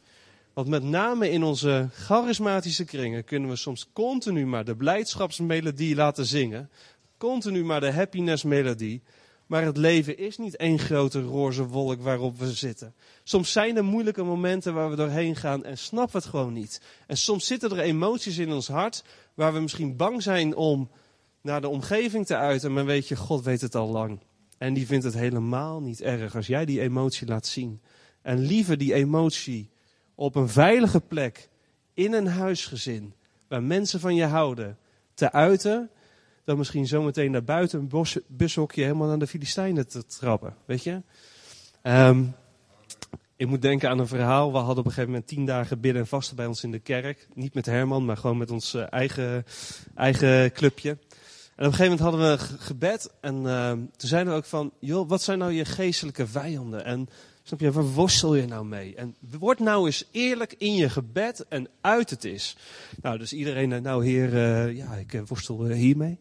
Want 0.60 0.72
met 0.72 0.82
name 0.82 1.30
in 1.30 1.42
onze 1.42 1.88
charismatische 1.92 2.84
kringen 2.84 3.24
kunnen 3.24 3.50
we 3.50 3.56
soms 3.56 3.88
continu 3.92 4.46
maar 4.46 4.64
de 4.64 4.76
blijdschapsmelodie 4.76 5.94
laten 5.94 6.26
zingen. 6.26 6.70
Continu 7.18 7.64
maar 7.64 7.80
de 7.80 7.92
happiness 7.92 8.42
melodie. 8.42 9.02
Maar 9.46 9.64
het 9.64 9.76
leven 9.76 10.18
is 10.18 10.38
niet 10.38 10.56
één 10.56 10.78
grote 10.78 11.22
roze 11.22 11.66
wolk 11.66 12.02
waarop 12.02 12.38
we 12.38 12.52
zitten. 12.52 12.94
Soms 13.22 13.52
zijn 13.52 13.76
er 13.76 13.84
moeilijke 13.84 14.22
momenten 14.22 14.74
waar 14.74 14.90
we 14.90 14.96
doorheen 14.96 15.36
gaan 15.36 15.64
en 15.64 15.78
snappen 15.78 16.20
het 16.20 16.28
gewoon 16.28 16.52
niet. 16.52 16.80
En 17.06 17.16
soms 17.16 17.46
zitten 17.46 17.70
er 17.70 17.78
emoties 17.78 18.38
in 18.38 18.52
ons 18.52 18.68
hart 18.68 19.04
waar 19.34 19.52
we 19.52 19.60
misschien 19.60 19.96
bang 19.96 20.22
zijn 20.22 20.56
om 20.56 20.90
naar 21.40 21.60
de 21.60 21.68
omgeving 21.68 22.26
te 22.26 22.36
uiten. 22.36 22.72
Maar 22.72 22.84
weet 22.84 23.08
je, 23.08 23.16
God 23.16 23.44
weet 23.44 23.60
het 23.60 23.74
al 23.74 23.88
lang. 23.88 24.18
En 24.58 24.74
die 24.74 24.86
vindt 24.86 25.04
het 25.04 25.14
helemaal 25.14 25.80
niet 25.80 26.00
erg 26.00 26.36
als 26.36 26.46
jij 26.46 26.64
die 26.64 26.80
emotie 26.80 27.26
laat 27.26 27.46
zien. 27.46 27.80
En 28.22 28.38
liever 28.38 28.78
die 28.78 28.94
emotie 28.94 29.70
op 30.20 30.34
een 30.34 30.48
veilige 30.48 31.00
plek 31.00 31.48
in 31.94 32.12
een 32.12 32.26
huisgezin 32.26 33.14
waar 33.48 33.62
mensen 33.62 34.00
van 34.00 34.14
je 34.14 34.24
houden 34.24 34.78
te 35.14 35.32
uiten, 35.32 35.90
dan 36.44 36.58
misschien 36.58 36.86
zometeen 36.86 37.30
naar 37.30 37.44
buiten 37.44 37.78
een 37.78 37.88
bos, 37.88 38.18
bushokje 38.26 38.82
helemaal 38.82 39.08
naar 39.08 39.18
de 39.18 39.26
Filistijnen 39.26 39.88
te 39.88 40.06
trappen. 40.06 40.56
Weet 40.64 40.82
je? 40.82 41.02
Um, 41.82 42.34
ik 43.36 43.46
moet 43.46 43.62
denken 43.62 43.88
aan 43.88 43.98
een 43.98 44.06
verhaal. 44.06 44.52
We 44.52 44.58
hadden 44.58 44.78
op 44.78 44.84
een 44.84 44.90
gegeven 44.90 45.10
moment 45.10 45.28
tien 45.28 45.44
dagen 45.44 45.80
bidden 45.80 46.02
en 46.02 46.08
vasten 46.08 46.36
bij 46.36 46.46
ons 46.46 46.62
in 46.62 46.70
de 46.70 46.78
kerk. 46.78 47.28
Niet 47.34 47.54
met 47.54 47.66
Herman, 47.66 48.04
maar 48.04 48.16
gewoon 48.16 48.38
met 48.38 48.50
ons 48.50 48.74
eh, 48.74 48.84
eigen, 48.90 49.44
eigen 49.94 50.52
clubje. 50.52 50.90
En 50.90 51.66
op 51.66 51.72
een 51.72 51.74
gegeven 51.74 51.96
moment 51.96 52.00
hadden 52.00 52.20
we 52.20 52.58
gebed. 52.58 53.12
En 53.20 53.42
uh, 53.42 53.70
toen 53.70 54.08
zeiden 54.08 54.32
we 54.32 54.38
ook 54.38 54.44
van, 54.44 54.72
joh, 54.78 55.08
wat 55.08 55.22
zijn 55.22 55.38
nou 55.38 55.52
je 55.52 55.64
geestelijke 55.64 56.26
vijanden? 56.26 56.84
En 56.84 57.08
Snap 57.50 57.60
je, 57.60 57.72
waar 57.72 57.92
worstel 57.92 58.34
je 58.34 58.46
nou 58.46 58.64
mee? 58.64 58.94
En 58.94 59.16
word 59.38 59.58
nou 59.58 59.86
eens 59.86 60.04
eerlijk 60.10 60.54
in 60.58 60.74
je 60.74 60.90
gebed 60.90 61.48
en 61.48 61.68
uit 61.80 62.10
het 62.10 62.24
is. 62.24 62.56
Nou, 63.02 63.18
dus 63.18 63.32
iedereen, 63.32 63.72
eh, 63.72 63.80
nou 63.80 64.04
heer, 64.04 64.34
uh, 64.34 64.76
ja, 64.76 64.94
ik 64.94 65.12
uh, 65.12 65.22
worstel 65.26 65.66
hiermee. 65.66 66.18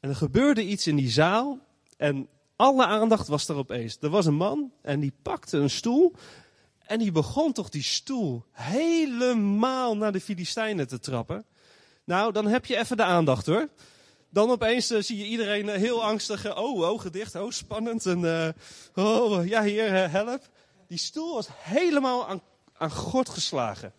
En 0.00 0.08
er 0.08 0.16
gebeurde 0.16 0.66
iets 0.66 0.86
in 0.86 0.96
die 0.96 1.10
zaal 1.10 1.58
en 1.96 2.28
alle 2.56 2.86
aandacht 2.86 3.28
was 3.28 3.48
er 3.48 3.56
opeens. 3.56 3.98
Er 4.00 4.08
was 4.08 4.26
een 4.26 4.34
man 4.34 4.72
en 4.82 5.00
die 5.00 5.12
pakte 5.22 5.56
een 5.56 5.70
stoel 5.70 6.14
en 6.86 6.98
die 6.98 7.12
begon 7.12 7.52
toch 7.52 7.68
die 7.68 7.82
stoel 7.82 8.44
helemaal 8.52 9.96
naar 9.96 10.12
de 10.12 10.20
Filistijnen 10.20 10.88
te 10.88 10.98
trappen. 10.98 11.44
Nou, 12.04 12.32
dan 12.32 12.46
heb 12.46 12.66
je 12.66 12.78
even 12.78 12.96
de 12.96 13.04
aandacht 13.04 13.46
hoor. 13.46 13.68
Dan 14.30 14.50
opeens 14.50 14.90
uh, 14.90 15.02
zie 15.02 15.16
je 15.16 15.24
iedereen 15.24 15.66
uh, 15.66 15.74
heel 15.74 16.04
angstig. 16.04 16.46
Uh, 16.46 16.56
oh, 16.56 16.88
ogen 16.88 17.12
dicht. 17.12 17.34
Oh, 17.34 17.50
spannend. 17.50 18.06
En, 18.06 18.54
oh, 18.94 19.46
ja, 19.46 19.62
hier, 19.62 20.10
help. 20.10 20.48
Die 20.86 20.98
stoel 20.98 21.34
was 21.34 21.48
helemaal 21.50 22.28
aan, 22.28 22.40
aan 22.76 22.90
gort 22.90 23.28
geslagen. 23.28 23.92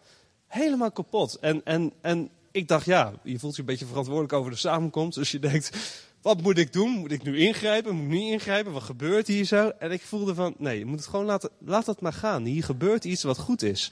Helemaal 0.48 0.92
kapot. 0.92 1.36
En, 1.36 1.62
en, 1.64 1.94
en 2.02 2.30
ik 2.52 2.68
dacht, 2.68 2.86
ja, 2.86 3.14
je 3.24 3.40
voelt 3.40 3.56
je 3.56 3.62
een 3.62 3.68
beetje 3.68 3.86
verantwoordelijk 3.86 4.34
over 4.34 4.52
de 4.52 4.58
samenkomst. 4.58 5.18
Dus 5.18 5.32
je 5.32 5.40
denkt, 5.40 5.78
wat 6.22 6.42
moet 6.42 6.58
ik 6.58 6.74
doen? 6.74 6.90
Moet 6.90 7.12
ik 7.12 7.24
nu 7.24 7.40
ingrijpen? 7.40 7.96
Moet 7.96 8.04
ik 8.04 8.10
niet 8.20 8.32
ingrijpen? 8.32 8.72
Wat 8.72 8.84
gebeurt 8.84 9.28
hier 9.28 9.46
zo? 9.46 9.72
En 9.80 9.92
ik 9.92 10.02
voelde 10.02 10.36
van, 10.36 10.56
nee, 10.58 10.80
je 10.80 10.86
moet 10.86 11.00
het 11.00 11.08
gewoon 11.08 11.26
laten, 11.26 11.50
laat 11.60 11.86
het 11.86 12.02
maar 12.02 12.14
gaan. 12.14 12.44
Hier 12.44 12.64
gebeurt 12.64 13.06
iets 13.06 13.24
wat 13.24 13.38
goed 13.38 13.62
is. 13.62 13.92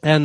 En 0.00 0.22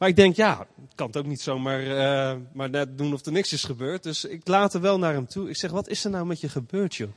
maar 0.00 0.08
ik 0.08 0.16
denk, 0.16 0.36
ja, 0.36 0.66
kan 0.94 1.06
het 1.06 1.16
ook 1.16 1.26
niet 1.26 1.40
zomaar 1.40 1.82
uh, 1.82 2.36
maar 2.52 2.70
net 2.70 2.98
doen 2.98 3.12
of 3.12 3.26
er 3.26 3.32
niks 3.32 3.52
is 3.52 3.64
gebeurd. 3.64 4.02
Dus 4.02 4.24
ik 4.24 4.48
laat 4.48 4.74
er 4.74 4.80
wel 4.80 4.98
naar 4.98 5.12
hem 5.12 5.26
toe. 5.26 5.48
Ik 5.48 5.56
zeg, 5.56 5.70
wat 5.70 5.88
is 5.88 6.04
er 6.04 6.10
nou 6.10 6.26
met 6.26 6.40
je 6.40 6.48
gebeurd, 6.48 6.94
joh? 6.94 7.10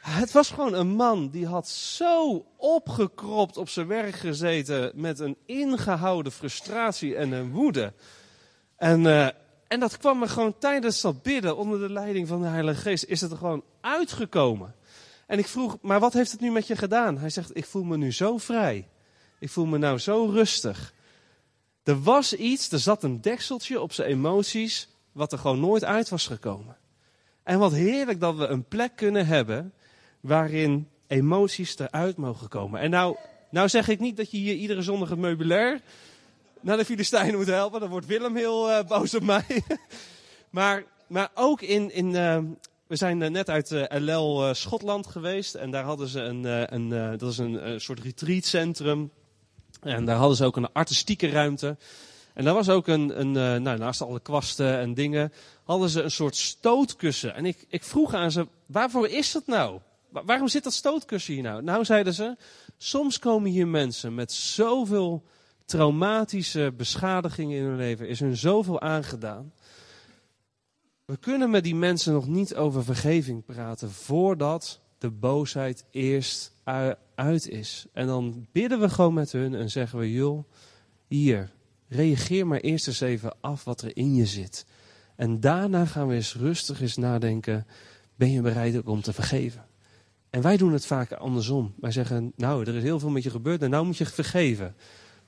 Het 0.00 0.32
was 0.32 0.50
gewoon 0.50 0.74
een 0.74 0.88
man 0.88 1.30
die 1.30 1.46
had 1.46 1.68
zo 1.68 2.46
opgekropt 2.56 3.56
op 3.56 3.68
zijn 3.68 3.86
werk 3.86 4.14
gezeten 4.14 4.92
met 4.94 5.18
een 5.18 5.36
ingehouden 5.46 6.32
frustratie 6.32 7.16
en 7.16 7.32
een 7.32 7.50
woede. 7.50 7.92
En, 8.76 9.00
uh, 9.00 9.28
en 9.68 9.80
dat 9.80 9.96
kwam 9.96 10.22
er 10.22 10.28
gewoon 10.28 10.58
tijdens 10.58 11.00
dat 11.00 11.22
bidden 11.22 11.56
onder 11.56 11.78
de 11.78 11.92
leiding 11.92 12.28
van 12.28 12.42
de 12.42 12.48
Heilige 12.48 12.80
Geest, 12.80 13.04
is 13.04 13.20
het 13.20 13.30
er 13.30 13.36
gewoon 13.36 13.64
uitgekomen. 13.80 14.74
En 15.26 15.38
ik 15.38 15.46
vroeg, 15.46 15.78
maar 15.82 16.00
wat 16.00 16.12
heeft 16.12 16.32
het 16.32 16.40
nu 16.40 16.50
met 16.50 16.66
je 16.66 16.76
gedaan? 16.76 17.18
Hij 17.18 17.30
zegt, 17.30 17.56
ik 17.56 17.66
voel 17.66 17.84
me 17.84 17.96
nu 17.96 18.12
zo 18.12 18.38
vrij. 18.38 18.88
Ik 19.38 19.50
voel 19.50 19.66
me 19.66 19.78
nou 19.78 19.98
zo 19.98 20.24
rustig. 20.24 20.98
Er 21.82 22.02
was 22.02 22.34
iets, 22.34 22.72
er 22.72 22.78
zat 22.78 23.02
een 23.02 23.20
dekseltje 23.20 23.80
op 23.80 23.92
zijn 23.92 24.08
emoties, 24.08 24.88
wat 25.12 25.32
er 25.32 25.38
gewoon 25.38 25.60
nooit 25.60 25.84
uit 25.84 26.08
was 26.08 26.26
gekomen. 26.26 26.76
En 27.42 27.58
wat 27.58 27.72
heerlijk 27.72 28.20
dat 28.20 28.36
we 28.36 28.46
een 28.46 28.64
plek 28.64 28.96
kunnen 28.96 29.26
hebben 29.26 29.72
waarin 30.20 30.88
emoties 31.06 31.78
eruit 31.78 32.16
mogen 32.16 32.48
komen. 32.48 32.80
En 32.80 32.90
nou, 32.90 33.16
nou 33.50 33.68
zeg 33.68 33.88
ik 33.88 34.00
niet 34.00 34.16
dat 34.16 34.30
je 34.30 34.36
hier 34.36 34.54
iedere 34.54 34.82
zondag 34.82 35.08
het 35.08 35.18
meubilair 35.18 35.80
naar 36.60 36.76
de 36.76 36.84
Filistijnen 36.84 37.36
moet 37.36 37.46
helpen. 37.46 37.80
Dan 37.80 37.88
wordt 37.88 38.06
Willem 38.06 38.36
heel 38.36 38.70
uh, 38.70 38.82
boos 38.82 39.14
op 39.14 39.22
mij. 39.22 39.62
maar, 40.50 40.84
maar 41.06 41.30
ook 41.34 41.60
in, 41.60 41.92
in 41.92 42.06
uh, 42.06 42.38
we 42.86 42.96
zijn 42.96 43.18
net 43.32 43.48
uit 43.48 43.70
LL 43.88 44.54
Schotland 44.54 45.06
geweest. 45.06 45.54
En 45.54 45.70
daar 45.70 45.84
hadden 45.84 46.08
ze 46.08 46.20
een, 46.20 46.74
een 46.74 47.18
dat 47.18 47.30
is 47.30 47.38
een 47.38 47.80
soort 47.80 48.00
retreatcentrum. 48.00 49.10
En 49.80 50.04
daar 50.04 50.16
hadden 50.16 50.36
ze 50.36 50.44
ook 50.44 50.56
een 50.56 50.72
artistieke 50.72 51.28
ruimte. 51.28 51.76
En 52.34 52.44
daar 52.44 52.54
was 52.54 52.68
ook 52.68 52.86
een, 52.86 53.20
een 53.20 53.34
uh, 53.34 53.62
nou, 53.62 53.78
naast 53.78 54.02
alle 54.02 54.20
kwasten 54.20 54.78
en 54.78 54.94
dingen, 54.94 55.32
hadden 55.64 55.88
ze 55.88 56.02
een 56.02 56.10
soort 56.10 56.36
stootkussen. 56.36 57.34
En 57.34 57.46
ik, 57.46 57.64
ik 57.68 57.84
vroeg 57.84 58.14
aan 58.14 58.30
ze, 58.30 58.48
waarvoor 58.66 59.08
is 59.08 59.32
dat 59.32 59.46
nou? 59.46 59.80
Waarom 60.10 60.48
zit 60.48 60.64
dat 60.64 60.72
stootkussen 60.72 61.34
hier 61.34 61.42
nou? 61.42 61.62
Nou, 61.62 61.84
zeiden 61.84 62.14
ze, 62.14 62.36
soms 62.78 63.18
komen 63.18 63.50
hier 63.50 63.68
mensen 63.68 64.14
met 64.14 64.32
zoveel 64.32 65.24
traumatische 65.64 66.72
beschadigingen 66.76 67.58
in 67.58 67.64
hun 67.64 67.76
leven, 67.76 68.08
is 68.08 68.20
hun 68.20 68.36
zoveel 68.36 68.80
aangedaan. 68.80 69.52
We 71.04 71.16
kunnen 71.16 71.50
met 71.50 71.64
die 71.64 71.74
mensen 71.74 72.12
nog 72.12 72.26
niet 72.26 72.54
over 72.54 72.84
vergeving 72.84 73.44
praten 73.44 73.90
voordat 73.90 74.80
de 75.00 75.10
boosheid 75.10 75.84
eerst 75.90 76.52
uit 77.14 77.48
is. 77.48 77.86
En 77.92 78.06
dan 78.06 78.46
bidden 78.52 78.80
we 78.80 78.88
gewoon 78.88 79.14
met 79.14 79.32
hun 79.32 79.54
en 79.54 79.70
zeggen 79.70 79.98
we, 79.98 80.12
joh, 80.12 80.44
hier, 81.06 81.50
reageer 81.88 82.46
maar 82.46 82.60
eerst 82.60 82.86
eens 82.86 83.00
even 83.00 83.36
af 83.40 83.64
wat 83.64 83.82
er 83.82 83.96
in 83.96 84.14
je 84.14 84.26
zit. 84.26 84.66
En 85.16 85.40
daarna 85.40 85.86
gaan 85.86 86.06
we 86.08 86.14
eens 86.14 86.34
rustig 86.34 86.80
eens 86.80 86.96
nadenken, 86.96 87.66
ben 88.14 88.30
je 88.30 88.40
bereid 88.40 88.76
ook 88.76 88.88
om 88.88 89.02
te 89.02 89.12
vergeven? 89.12 89.66
En 90.30 90.42
wij 90.42 90.56
doen 90.56 90.72
het 90.72 90.86
vaak 90.86 91.12
andersom. 91.12 91.74
Wij 91.80 91.90
zeggen, 91.90 92.32
nou, 92.36 92.64
er 92.64 92.74
is 92.74 92.82
heel 92.82 92.98
veel 92.98 93.10
met 93.10 93.22
je 93.22 93.30
gebeurd 93.30 93.62
en 93.62 93.70
nou 93.70 93.86
moet 93.86 93.96
je 93.96 94.06
vergeven. 94.06 94.74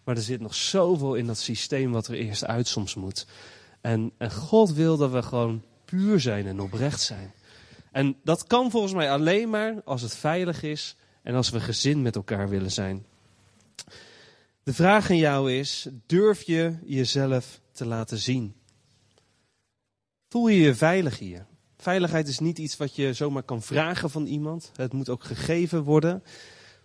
Maar 0.05 0.17
er 0.17 0.23
zit 0.23 0.41
nog 0.41 0.55
zoveel 0.55 1.15
in 1.15 1.27
dat 1.27 1.39
systeem 1.39 1.93
wat 1.93 2.07
er 2.07 2.15
eerst 2.15 2.45
uit 2.45 2.67
soms 2.67 2.95
moet. 2.95 3.27
En, 3.81 4.13
en 4.19 4.33
God 4.33 4.73
wil 4.73 4.97
dat 4.97 5.11
we 5.11 5.23
gewoon 5.23 5.63
puur 5.85 6.21
zijn 6.21 6.47
en 6.47 6.61
oprecht 6.61 7.01
zijn. 7.01 7.33
En 7.93 8.17
dat 8.25 8.47
kan 8.47 8.71
volgens 8.71 8.93
mij 8.93 9.11
alleen 9.11 9.51
maar 9.51 9.83
als 9.85 10.03
het 10.03 10.17
veilig 10.17 10.63
is 10.63 10.97
en 11.23 11.35
als 11.35 11.51
we 11.51 11.61
gezin 11.61 12.03
met 12.03 12.17
elkaar 12.17 12.49
willen 12.49 12.73
zijn. 12.73 13.05
De 14.63 14.75
vraag 14.75 15.11
aan 15.11 15.17
jou 15.17 15.53
is: 15.53 15.89
durf 16.07 16.43
je 16.43 16.77
jezelf 16.85 17.61
te 17.73 17.87
laten 17.87 18.19
zien? 18.19 18.55
Voel 20.29 20.49
je 20.49 20.61
je 20.61 20.75
veilig 20.75 21.19
hier? 21.19 21.47
Veiligheid 21.77 22.29
is 22.29 22.39
niet 22.39 22.59
iets 22.59 22.77
wat 22.77 22.97
je 22.97 23.13
zomaar 23.13 23.43
kan 23.43 23.63
vragen 23.63 24.11
van 24.11 24.27
iemand. 24.27 24.71
Het 24.77 24.93
moet 24.93 25.09
ook 25.09 25.25
gegeven 25.25 25.83
worden. 25.83 26.23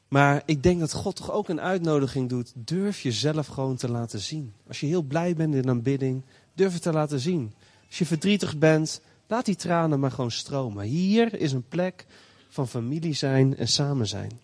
Maar 0.08 0.41
ik 0.46 0.63
denk 0.63 0.80
dat 0.80 0.93
God 0.93 1.15
toch 1.15 1.32
ook 1.32 1.50
een 1.50 1.62
uitnodiging 1.62 2.30
doet. 2.30 2.52
Durf 2.56 3.02
jezelf 3.02 3.48
gewoon 3.48 3.76
te 3.76 3.91
laten 3.91 4.20
zien. 4.20 4.54
Als 4.67 4.80
je 4.80 4.86
heel 4.86 5.02
blij 5.02 5.36
bent 5.36 5.54
in 5.54 5.60
een 5.60 5.70
aanbidding, 5.70 6.24
durf 6.54 6.74
het 6.74 6.82
te 6.82 6.91
laten 6.91 7.20
zien. 7.20 7.54
Als 7.88 7.98
je 7.98 8.06
verdrietig 8.06 8.58
bent, 8.58 9.02
laat 9.27 9.45
die 9.45 9.55
tranen 9.55 9.99
maar 9.99 10.11
gewoon 10.11 10.31
stromen. 10.31 10.85
Hier 10.85 11.39
is 11.39 11.51
een 11.51 11.67
plek 11.67 12.05
van 12.49 12.67
familie 12.67 13.13
zijn 13.13 13.57
en 13.57 13.67
samen 13.67 14.07
zijn. 14.07 14.39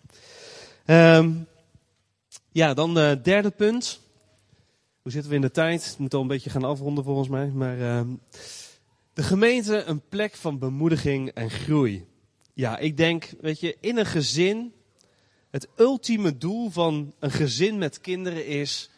Um, 0.86 1.46
ja, 2.52 2.74
dan 2.74 2.98
uh, 2.98 3.12
derde 3.22 3.50
punt. 3.50 4.00
Hoe 5.02 5.12
zitten 5.12 5.30
we 5.30 5.36
in 5.36 5.42
de 5.42 5.50
tijd? 5.50 5.84
Het 5.84 5.98
moet 5.98 6.14
al 6.14 6.20
een 6.20 6.26
beetje 6.26 6.50
gaan 6.50 6.64
afronden 6.64 7.04
volgens 7.04 7.28
mij. 7.28 7.46
Maar 7.46 7.78
uh, 7.78 8.00
de 9.12 9.22
gemeente 9.22 9.82
een 9.82 10.02
plek 10.08 10.34
van 10.34 10.58
bemoediging 10.58 11.28
en 11.28 11.50
groei. 11.50 12.06
Ja, 12.52 12.78
ik 12.78 12.96
denk, 12.96 13.34
weet 13.40 13.60
je, 13.60 13.76
in 13.80 13.96
een 13.96 14.06
gezin, 14.06 14.72
het 15.50 15.68
ultieme 15.76 16.38
doel 16.38 16.70
van 16.70 17.14
een 17.18 17.30
gezin 17.30 17.78
met 17.78 18.00
kinderen 18.00 18.46
is, 18.46 18.90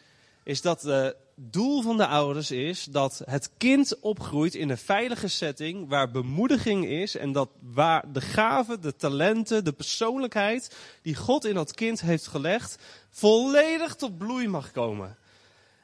is 0.43 0.61
dat 0.61 0.81
de 0.81 1.15
doel 1.39 1.81
van 1.81 1.97
de 1.97 2.07
ouders 2.07 2.51
is 2.51 2.83
dat 2.83 3.21
het 3.25 3.49
kind 3.57 3.99
opgroeit 3.99 4.55
in 4.55 4.69
een 4.69 4.77
veilige 4.77 5.27
setting 5.27 5.89
waar 5.89 6.11
bemoediging 6.11 6.85
is 6.85 7.15
en 7.15 7.31
dat 7.31 7.49
waar 7.61 8.13
de 8.13 8.21
gaven, 8.21 8.81
de 8.81 8.95
talenten, 8.95 9.63
de 9.63 9.71
persoonlijkheid 9.71 10.75
die 11.01 11.15
God 11.15 11.45
in 11.45 11.53
dat 11.53 11.73
kind 11.73 12.01
heeft 12.01 12.27
gelegd, 12.27 12.83
volledig 13.09 13.95
tot 13.95 14.17
bloei 14.17 14.47
mag 14.47 14.71
komen. 14.71 15.17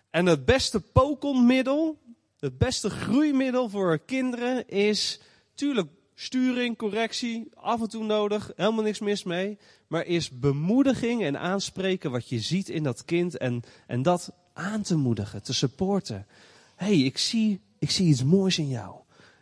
En 0.09 0.25
het 0.25 0.45
beste 0.45 0.79
pokonmiddel, 0.79 1.99
het 2.39 2.57
beste 2.57 2.89
groeimiddel 2.89 3.69
voor 3.69 3.99
kinderen 3.99 4.67
is, 4.67 5.19
tuurlijk, 5.53 5.89
sturing, 6.15 6.77
correctie, 6.77 7.49
af 7.55 7.81
en 7.81 7.89
toe 7.89 8.03
nodig, 8.03 8.51
helemaal 8.55 8.83
niks 8.83 8.99
mis 8.99 9.23
mee. 9.23 9.57
Maar 9.87 10.05
is 10.05 10.39
bemoediging 10.39 11.23
en 11.23 11.39
aanspreken 11.39 12.11
wat 12.11 12.29
je 12.29 12.39
ziet 12.39 12.69
in 12.69 12.83
dat 12.83 13.05
kind 13.05 13.37
en, 13.37 13.63
en 13.87 14.01
dat 14.01 14.31
aan 14.53 14.81
te 14.81 14.95
moedigen, 14.95 15.43
te 15.43 15.53
supporten. 15.53 16.25
hey, 16.75 16.97
ik, 16.97 17.17
zie, 17.17 17.61
ik 17.79 17.91
zie 17.91 18.07
iets 18.07 18.23
moois 18.23 18.57
in 18.57 18.67
jou. 18.67 18.95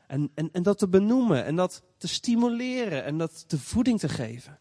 En, 0.08 0.32
en, 0.34 0.50
en 0.52 0.64
dat 0.64 0.78
te 0.78 0.88
benoemen 0.88 1.46
en 1.46 1.56
dat 1.56 1.82
te 1.98 2.08
stimuleren 2.08 3.04
en 3.04 3.18
dat 3.18 3.44
de 3.48 3.58
voeding 3.58 4.00
te 4.00 4.10
geven. 4.10 4.60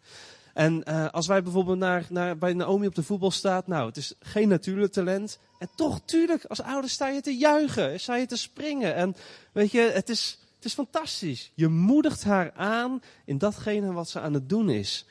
En 0.55 0.83
uh, 0.89 1.09
als 1.09 1.27
wij 1.27 1.43
bijvoorbeeld 1.43 1.79
naar, 1.79 2.07
naar, 2.09 2.39
bij 2.39 2.53
Naomi 2.53 2.87
op 2.87 2.95
de 2.95 3.03
voetbal 3.03 3.31
staat, 3.31 3.67
nou, 3.67 3.87
het 3.87 3.97
is 3.97 4.15
geen 4.21 4.49
natuurlijk 4.49 4.93
talent. 4.93 5.39
En 5.59 5.69
toch, 5.75 6.01
tuurlijk, 6.05 6.45
als 6.45 6.63
ouder 6.63 6.91
sta 6.91 7.09
je 7.09 7.21
te 7.21 7.37
juichen, 7.37 8.01
sta 8.01 8.17
je 8.17 8.27
te 8.27 8.37
springen. 8.37 8.95
En 8.95 9.17
weet 9.53 9.71
je, 9.71 9.81
het 9.81 10.09
is, 10.09 10.39
het 10.57 10.65
is 10.65 10.75
fantastisch. 10.75 11.53
Je 11.55 11.69
moedigt 11.69 12.25
haar 12.25 12.53
aan 12.53 13.03
in 13.25 13.39
datgene 13.39 13.93
wat 13.93 14.11
ze 14.11 14.21
aan 14.21 14.35
het 14.35 14.49
doen 14.49 14.71
is. 14.71 15.07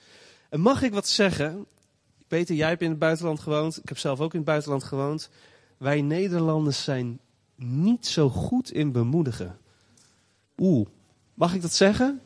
En 0.50 0.60
mag 0.60 0.82
ik 0.82 0.94
wat 0.94 1.08
zeggen? 1.08 1.66
Peter, 2.30 2.56
jij 2.56 2.70
hebt 2.70 2.82
in 2.82 2.90
het 2.90 3.00
buitenland 3.00 3.40
gewoond. 3.40 3.78
Ik 3.78 3.90
heb 3.90 3.98
zelf 3.98 4.20
ook 4.20 4.32
in 4.32 4.40
het 4.40 4.48
buitenland 4.48 4.84
gewoond. 4.84 5.30
Wij 5.78 6.02
Nederlanders 6.02 6.84
zijn 6.84 7.20
niet 7.56 8.08
zo 8.08 8.30
goed 8.30 8.72
in 8.72 8.92
bemoedigen. 8.92 9.58
Oeh, 10.58 10.88
mag 11.34 11.54
ik 11.54 11.62
dat 11.62 11.74
zeggen? 11.74 12.22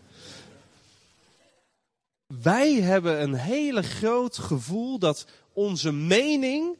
Wij 2.42 2.74
hebben 2.74 3.22
een 3.22 3.34
hele 3.34 3.84
groot 3.84 4.38
gevoel 4.38 5.00
dat 5.00 5.28
onze 5.54 5.92
mening 5.92 6.78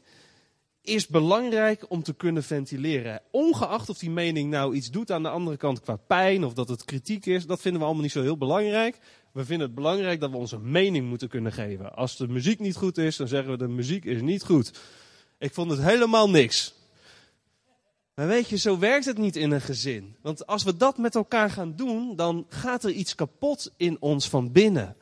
is 0.82 1.06
belangrijk 1.06 1.90
om 1.90 2.02
te 2.02 2.14
kunnen 2.14 2.42
ventileren. 2.42 3.22
Ongeacht 3.30 3.88
of 3.88 3.98
die 3.98 4.10
mening 4.10 4.50
nou 4.50 4.74
iets 4.74 4.90
doet 4.90 5.10
aan 5.10 5.22
de 5.22 5.28
andere 5.28 5.56
kant 5.56 5.80
qua 5.80 5.96
pijn 5.96 6.44
of 6.44 6.52
dat 6.52 6.68
het 6.68 6.84
kritiek 6.84 7.26
is, 7.26 7.46
dat 7.46 7.60
vinden 7.60 7.80
we 7.80 7.86
allemaal 7.86 8.04
niet 8.04 8.12
zo 8.12 8.22
heel 8.22 8.38
belangrijk. 8.38 8.98
We 9.34 9.44
vinden 9.44 9.66
het 9.66 9.76
belangrijk 9.76 10.20
dat 10.20 10.30
we 10.30 10.36
onze 10.36 10.58
mening 10.58 11.08
moeten 11.08 11.28
kunnen 11.28 11.52
geven. 11.52 11.94
Als 11.94 12.16
de 12.16 12.28
muziek 12.28 12.58
niet 12.58 12.76
goed 12.76 12.98
is, 12.98 13.16
dan 13.16 13.28
zeggen 13.28 13.50
we 13.50 13.58
de 13.58 13.68
muziek 13.68 14.04
is 14.04 14.20
niet 14.20 14.42
goed. 14.42 14.80
Ik 15.38 15.54
vond 15.54 15.70
het 15.70 15.82
helemaal 15.82 16.30
niks. 16.30 16.74
Maar 18.14 18.26
weet 18.26 18.48
je, 18.48 18.56
zo 18.56 18.78
werkt 18.78 19.04
het 19.04 19.18
niet 19.18 19.36
in 19.36 19.50
een 19.50 19.60
gezin. 19.60 20.16
Want 20.22 20.46
als 20.46 20.62
we 20.62 20.76
dat 20.76 20.98
met 20.98 21.14
elkaar 21.14 21.50
gaan 21.50 21.76
doen, 21.76 22.16
dan 22.16 22.46
gaat 22.48 22.84
er 22.84 22.90
iets 22.90 23.14
kapot 23.14 23.72
in 23.76 23.96
ons 24.00 24.28
van 24.28 24.52
binnen. 24.52 24.96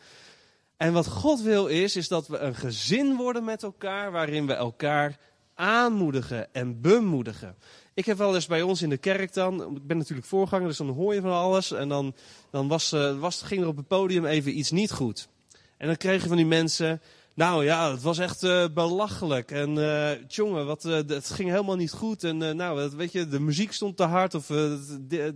En 0.77 0.93
wat 0.93 1.07
God 1.07 1.41
wil 1.41 1.67
is, 1.67 1.97
is 1.97 2.09
dat 2.09 2.29
we 2.29 2.39
een 2.39 2.55
gezin 2.55 3.17
worden 3.17 3.45
met 3.45 3.63
elkaar 3.63 4.11
waarin 4.11 4.47
we 4.47 4.53
elkaar 4.53 5.19
aanmoedigen 5.55 6.55
en 6.55 6.81
bemoedigen. 6.81 7.57
Ik 7.95 8.07
heb 8.07 8.19
wel 8.19 8.35
eens 8.35 8.47
bij 8.47 8.63
ons 8.63 8.83
in 8.83 8.89
de 8.89 8.97
kerk 8.97 9.33
dan, 9.33 9.77
ik 9.77 9.87
ben 9.87 9.97
natuurlijk 9.97 10.27
voorganger, 10.27 10.69
dus 10.69 10.77
dan 10.77 10.89
hoor 10.89 11.15
je 11.15 11.21
van 11.21 11.33
alles. 11.33 11.73
En 11.73 11.89
dan, 11.89 12.15
dan 12.51 12.69
was, 12.69 12.93
uh, 12.93 13.19
was, 13.19 13.43
ging 13.43 13.63
er 13.63 13.69
op 13.69 13.77
het 13.77 13.87
podium 13.87 14.27
even 14.27 14.59
iets 14.59 14.71
niet 14.71 14.93
goed. 14.93 15.29
En 15.77 15.87
dan 15.87 15.97
kregen 15.97 16.29
van 16.29 16.37
die 16.37 16.47
mensen, 16.47 17.01
nou 17.35 17.65
ja, 17.65 17.91
het 17.91 18.03
was 18.03 18.19
echt 18.19 18.43
uh, 18.43 18.65
belachelijk. 18.75 19.51
En 19.51 19.77
uh, 19.77 20.11
jongen, 20.29 20.67
wat, 20.67 20.83
het 20.83 21.31
ging 21.31 21.51
helemaal 21.51 21.77
niet 21.77 21.93
goed. 21.93 22.25
En 22.25 22.57
nou, 22.57 22.91
weet 22.97 23.13
je, 23.13 23.29
de 23.29 23.41
muziek 23.41 23.73
stond 23.73 23.97
te 23.97 24.05
hard 24.05 24.35
of 24.35 24.47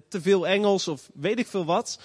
te 0.09 0.21
veel 0.21 0.47
Engels 0.47 0.89
of 0.89 1.11
weet 1.15 1.39
ik 1.39 1.47
veel 1.47 1.65
wat. 1.65 1.99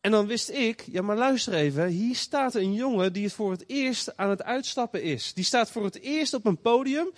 En 0.00 0.10
dan 0.10 0.26
wist 0.26 0.50
ik, 0.50 0.84
ja 0.90 1.02
maar 1.02 1.16
luister 1.16 1.54
even, 1.54 1.86
hier 1.86 2.16
staat 2.16 2.54
een 2.54 2.74
jongen 2.74 3.12
die 3.12 3.24
het 3.24 3.32
voor 3.32 3.50
het 3.50 3.64
eerst 3.66 4.16
aan 4.16 4.30
het 4.30 4.42
uitstappen 4.42 5.02
is. 5.02 5.32
Die 5.34 5.44
staat 5.44 5.70
voor 5.70 5.84
het 5.84 6.00
eerst 6.00 6.34
op 6.34 6.46
een 6.46 6.60
podium, 6.60 7.12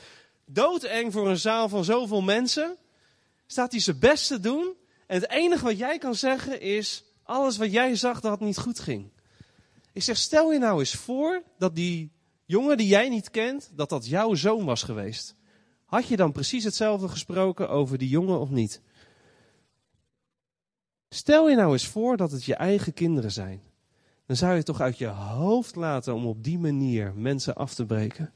doodeng 0.55 1.13
voor 1.13 1.29
een 1.29 1.39
zaal 1.39 1.69
van 1.69 1.85
zoveel 1.85 2.23
mensen. 2.23 2.77
Staat 3.47 3.71
hij 3.71 3.81
zijn 3.81 3.99
best 3.99 4.27
te 4.27 4.41
doen. 4.41 4.75
En 5.07 5.21
het 5.21 5.31
enige 5.31 5.65
wat 5.65 5.79
jij 5.79 5.99
kan 5.99 6.15
zeggen 6.15 6.61
is, 6.61 7.05
alles 7.23 7.57
wat 7.57 7.73
jij 7.73 7.97
zag 7.97 8.21
dat 8.21 8.31
het 8.31 8.41
niet 8.41 8.59
goed 8.59 8.81
ging. 8.81 9.11
Ik 9.93 10.03
zeg, 10.03 10.17
stel 10.17 10.53
je 10.53 10.59
nou 10.59 10.79
eens 10.79 10.95
voor 10.95 11.43
dat 11.59 11.75
die 11.75 12.13
jongen 12.45 12.77
die 12.77 12.87
jij 12.87 13.09
niet 13.09 13.31
kent, 13.31 13.71
dat 13.75 13.89
dat 13.89 14.07
jouw 14.07 14.35
zoon 14.35 14.65
was 14.65 14.83
geweest. 14.83 15.35
Had 15.85 16.07
je 16.07 16.17
dan 16.17 16.33
precies 16.33 16.65
hetzelfde 16.65 17.09
gesproken 17.09 17.69
over 17.69 17.99
die 17.99 18.09
jongen 18.09 18.41
of 18.41 18.51
niet? 18.51 18.81
Stel 21.09 21.49
je 21.49 21.57
nou 21.57 21.73
eens 21.73 21.87
voor 21.87 22.17
dat 22.17 22.31
het 22.31 22.45
je 22.45 22.55
eigen 22.55 22.93
kinderen 22.93 23.33
zijn. 23.33 23.63
Dan 24.27 24.37
zou 24.37 24.57
je 24.57 24.63
toch 24.63 24.81
uit 24.81 24.99
je 24.99 25.07
hoofd 25.07 25.77
laten 25.77 26.15
om 26.15 26.27
op 26.27 26.45
die 26.45 26.59
manier 26.59 27.15
mensen 27.15 27.55
af 27.55 27.75
te 27.75 27.87
breken. 27.87 28.33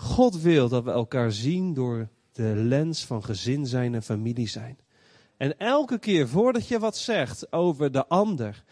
God 0.00 0.40
wil 0.40 0.68
dat 0.68 0.84
we 0.84 0.90
elkaar 0.90 1.32
zien 1.32 1.74
door 1.74 2.08
de 2.32 2.54
lens 2.56 3.04
van 3.04 3.24
gezin 3.24 3.66
zijn 3.66 3.94
en 3.94 4.02
familie 4.02 4.48
zijn. 4.48 4.78
En 5.36 5.58
elke 5.58 5.98
keer 5.98 6.28
voordat 6.28 6.68
je 6.68 6.78
wat 6.78 6.96
zegt 6.96 7.52
over 7.52 7.92
de 7.92 8.06
ander, 8.06 8.64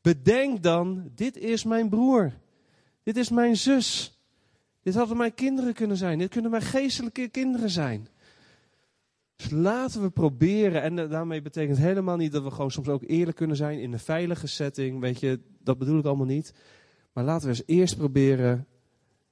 bedenk 0.00 0.62
dan, 0.62 1.10
dit 1.14 1.36
is 1.36 1.64
mijn 1.64 1.88
broer. 1.88 2.32
Dit 3.02 3.16
is 3.16 3.28
mijn 3.28 3.56
zus. 3.56 4.18
Dit 4.82 4.94
hadden 4.94 5.16
mijn 5.16 5.34
kinderen 5.34 5.74
kunnen 5.74 5.96
zijn. 5.96 6.18
Dit 6.18 6.30
kunnen 6.30 6.50
mijn 6.50 6.62
geestelijke 6.62 7.28
kinderen 7.28 7.70
zijn. 7.70 8.08
Dus 9.36 9.50
laten 9.50 10.02
we 10.02 10.10
proberen, 10.10 10.82
en 10.82 10.96
daarmee 11.08 11.42
betekent 11.42 11.78
helemaal 11.78 12.16
niet 12.16 12.32
dat 12.32 12.42
we 12.42 12.50
gewoon 12.50 12.70
soms 12.70 12.88
ook 12.88 13.02
eerlijk 13.06 13.36
kunnen 13.36 13.56
zijn 13.56 13.80
in 13.80 13.92
een 13.92 13.98
veilige 13.98 14.46
setting. 14.46 15.00
Weet 15.00 15.20
je, 15.20 15.40
dat 15.62 15.78
bedoel 15.78 15.98
ik 15.98 16.04
allemaal 16.04 16.26
niet. 16.26 16.54
Maar 17.12 17.24
laten 17.24 17.48
we 17.48 17.54
eens 17.54 17.66
eerst 17.66 17.96
proberen 17.96 18.66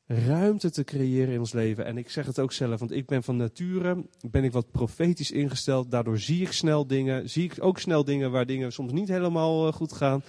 ruimte 0.07 0.71
te 0.71 0.85
creëren 0.85 1.33
in 1.33 1.38
ons 1.38 1.53
leven. 1.53 1.85
En 1.85 1.99
ik 1.99 2.11
zeg 2.11 2.27
het 2.27 2.38
ook 2.38 2.53
zelf, 2.53 2.79
want 2.79 2.92
ik 2.92 3.07
ben 3.07 3.23
van 3.23 3.37
nature, 3.37 4.07
ben 4.21 4.45
ik 4.45 4.53
wat 4.53 4.71
profetisch 4.71 5.31
ingesteld. 5.31 5.90
Daardoor 5.90 6.19
zie 6.19 6.42
ik 6.42 6.53
snel 6.53 6.87
dingen, 6.87 7.31
zie 7.31 7.45
ik 7.45 7.55
ook 7.59 7.79
snel 7.79 8.05
dingen 8.05 8.31
waar 8.31 8.47
dingen 8.47 8.73
soms 8.73 8.92
niet 8.92 9.09
helemaal 9.09 9.66
eh, 9.66 9.73
goed 9.73 9.92
gaan. 9.92 10.23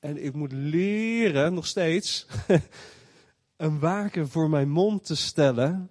En 0.00 0.24
ik 0.24 0.34
moet 0.34 0.52
leren, 0.52 1.54
nog 1.54 1.66
steeds, 1.66 2.26
een 3.56 3.78
waken 3.78 4.28
voor 4.28 4.50
mijn 4.50 4.70
mond 4.70 5.04
te 5.04 5.16
stellen 5.16 5.90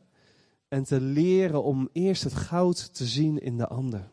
en 0.67 0.83
te 0.83 1.01
leren 1.01 1.63
om 1.63 1.89
eerst 1.93 2.23
het 2.23 2.33
goud 2.33 2.93
te 2.93 3.05
zien 3.05 3.39
in 3.39 3.57
de 3.57 3.67
ander. 3.67 4.09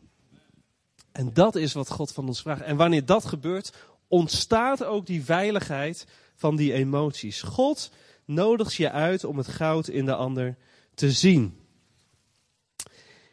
En 1.11 1.33
dat 1.33 1.55
is 1.55 1.73
wat 1.73 1.91
God 1.91 2.11
van 2.11 2.27
ons 2.27 2.41
vraagt. 2.41 2.61
En 2.61 2.75
wanneer 2.75 3.05
dat 3.05 3.25
gebeurt, 3.25 3.73
ontstaat 4.07 4.83
ook 4.83 5.05
die 5.05 5.23
veiligheid 5.23 6.07
van 6.35 6.55
die 6.55 6.73
emoties. 6.73 7.41
God 7.41 7.91
nodigt 8.25 8.75
je 8.75 8.91
uit 8.91 9.23
om 9.23 9.37
het 9.37 9.47
goud 9.47 9.87
in 9.87 10.05
de 10.05 10.15
ander 10.15 10.57
te 10.93 11.11
zien. 11.11 11.59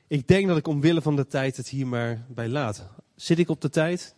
Ik 0.07 0.29
denk 0.29 0.49
dat 0.49 0.57
ik 0.57 0.67
omwille 0.67 1.03
van 1.03 1.17
de 1.17 1.27
tijd 1.27 1.57
het 1.57 1.69
hier 1.69 1.87
maar 1.87 2.25
bij 2.29 2.49
laat. 2.49 2.89
Zit 3.15 3.39
ik 3.39 3.49
op 3.49 3.61
de 3.61 3.69
tijd? 3.69 4.15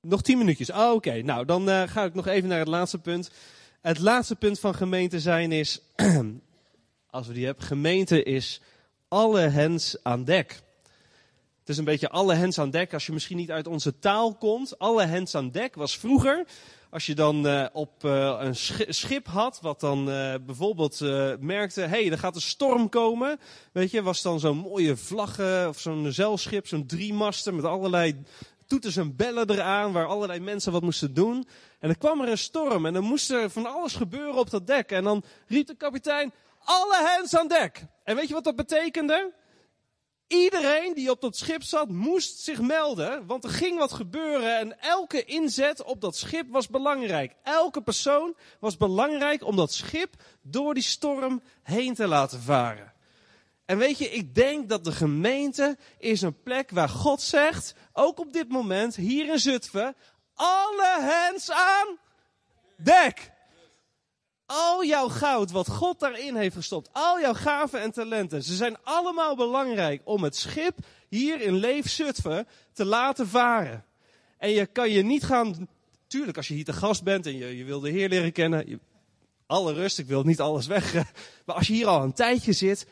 Nog 0.00 0.22
tien 0.22 0.38
minuutjes. 0.38 0.70
Oh, 0.70 0.92
oké. 0.92 1.22
Nou, 1.22 1.44
dan 1.44 1.68
uh, 1.68 1.82
ga 1.86 2.04
ik 2.04 2.14
nog 2.14 2.26
even 2.26 2.48
naar 2.48 2.58
het 2.58 2.68
laatste 2.68 2.98
punt. 2.98 3.30
Het 3.80 3.98
laatste 3.98 4.36
punt 4.36 4.60
van 4.60 4.74
gemeente 4.74 5.20
zijn 5.20 5.52
is, 5.52 5.80
als 7.10 7.26
we 7.26 7.32
die 7.32 7.44
hebben, 7.44 7.64
gemeente 7.64 8.22
is 8.22 8.60
alle 9.08 9.40
hens 9.40 9.96
aan 10.02 10.24
dek. 10.24 10.62
Het 11.60 11.68
is 11.68 11.76
een 11.76 11.84
beetje 11.84 12.08
alle 12.08 12.34
hens 12.34 12.58
aan 12.58 12.70
dek 12.70 12.92
als 12.92 13.06
je 13.06 13.12
misschien 13.12 13.36
niet 13.36 13.50
uit 13.50 13.66
onze 13.66 13.98
taal 13.98 14.34
komt. 14.34 14.78
Alle 14.78 15.04
hens 15.04 15.34
aan 15.34 15.50
dek 15.50 15.74
was 15.74 15.98
vroeger 15.98 16.46
als 16.92 17.06
je 17.06 17.14
dan 17.14 17.46
uh, 17.46 17.66
op 17.72 18.04
uh, 18.04 18.36
een 18.40 18.56
schip 18.94 19.26
had, 19.26 19.60
wat 19.60 19.80
dan 19.80 20.08
uh, 20.08 20.34
bijvoorbeeld 20.46 21.00
merkte, 21.40 21.80
hey, 21.80 22.10
er 22.10 22.18
gaat 22.18 22.34
een 22.34 22.40
storm 22.40 22.88
komen. 22.88 23.38
Weet 23.72 23.90
je, 23.90 24.02
was 24.02 24.22
dan 24.22 24.40
zo'n 24.40 24.56
mooie 24.56 24.96
vlaggen 24.96 25.68
of 25.68 25.78
zo'n 25.78 26.12
zeilschip, 26.12 26.66
zo'n 26.66 26.86
driemaster 26.86 27.54
met 27.54 27.64
allerlei 27.64 28.22
toeters 28.66 28.96
en 28.96 29.16
bellen 29.16 29.50
eraan, 29.50 29.92
waar 29.92 30.06
allerlei 30.06 30.40
mensen 30.40 30.72
wat 30.72 30.82
moesten 30.82 31.14
doen. 31.14 31.48
En 31.78 31.88
dan 31.88 31.98
kwam 31.98 32.20
er 32.20 32.28
een 32.28 32.38
storm 32.38 32.86
en 32.86 32.92
dan 32.92 33.04
moest 33.04 33.30
er 33.30 33.50
van 33.50 33.66
alles 33.66 33.94
gebeuren 33.94 34.38
op 34.38 34.50
dat 34.50 34.66
dek. 34.66 34.90
En 34.90 35.04
dan 35.04 35.22
riep 35.46 35.66
de 35.66 35.76
kapitein, 35.76 36.32
alle 36.64 37.16
hens 37.16 37.36
aan 37.36 37.48
dek. 37.48 37.84
En 38.04 38.16
weet 38.16 38.28
je 38.28 38.34
wat 38.34 38.44
dat 38.44 38.56
betekende? 38.56 39.32
Iedereen 40.32 40.94
die 40.94 41.10
op 41.10 41.20
dat 41.20 41.36
schip 41.36 41.62
zat, 41.62 41.88
moest 41.88 42.38
zich 42.38 42.60
melden, 42.60 43.26
want 43.26 43.44
er 43.44 43.50
ging 43.50 43.78
wat 43.78 43.92
gebeuren 43.92 44.58
en 44.58 44.80
elke 44.80 45.24
inzet 45.24 45.82
op 45.82 46.00
dat 46.00 46.16
schip 46.16 46.50
was 46.50 46.68
belangrijk. 46.68 47.34
Elke 47.42 47.82
persoon 47.82 48.36
was 48.60 48.76
belangrijk 48.76 49.44
om 49.44 49.56
dat 49.56 49.72
schip 49.72 50.14
door 50.42 50.74
die 50.74 50.82
storm 50.82 51.42
heen 51.62 51.94
te 51.94 52.06
laten 52.06 52.40
varen. 52.40 52.92
En 53.64 53.78
weet 53.78 53.98
je, 53.98 54.10
ik 54.10 54.34
denk 54.34 54.68
dat 54.68 54.84
de 54.84 54.92
gemeente 54.92 55.76
is 55.98 56.22
een 56.22 56.42
plek 56.42 56.70
waar 56.70 56.88
God 56.88 57.20
zegt, 57.20 57.74
ook 57.92 58.18
op 58.18 58.32
dit 58.32 58.48
moment, 58.48 58.96
hier 58.96 59.28
in 59.28 59.38
Zutphen, 59.38 59.96
alle 60.34 60.96
hens 61.00 61.50
aan 61.50 61.98
dek 62.76 63.31
al 64.52 64.84
jouw 64.84 65.08
goud 65.08 65.50
wat 65.50 65.68
God 65.68 66.00
daarin 66.00 66.36
heeft 66.36 66.54
gestopt, 66.54 66.88
al 66.92 67.20
jouw 67.20 67.34
gaven 67.34 67.80
en 67.80 67.92
talenten, 67.92 68.42
ze 68.42 68.54
zijn 68.54 68.76
allemaal 68.82 69.36
belangrijk 69.36 70.00
om 70.04 70.22
het 70.22 70.36
schip 70.36 70.78
hier 71.08 71.40
in 71.40 71.54
Leef 71.54 71.96
te 72.72 72.84
laten 72.84 73.28
varen. 73.28 73.84
En 74.38 74.50
je 74.50 74.66
kan 74.66 74.90
je 74.90 75.02
niet 75.02 75.24
gaan, 75.24 75.68
tuurlijk 76.06 76.36
als 76.36 76.48
je 76.48 76.54
hier 76.54 76.64
te 76.64 76.72
gast 76.72 77.02
bent 77.02 77.26
en 77.26 77.36
je, 77.36 77.56
je 77.56 77.64
wil 77.64 77.80
de 77.80 77.90
Heer 77.90 78.08
leren 78.08 78.32
kennen, 78.32 78.68
je, 78.68 78.78
alle 79.46 79.72
rust, 79.72 79.98
ik 79.98 80.06
wil 80.06 80.22
niet 80.22 80.40
alles 80.40 80.66
weg. 80.66 80.94
Maar 81.46 81.56
als 81.56 81.66
je 81.66 81.72
hier 81.72 81.86
al 81.86 82.02
een 82.02 82.12
tijdje 82.12 82.52
zit, 82.52 82.86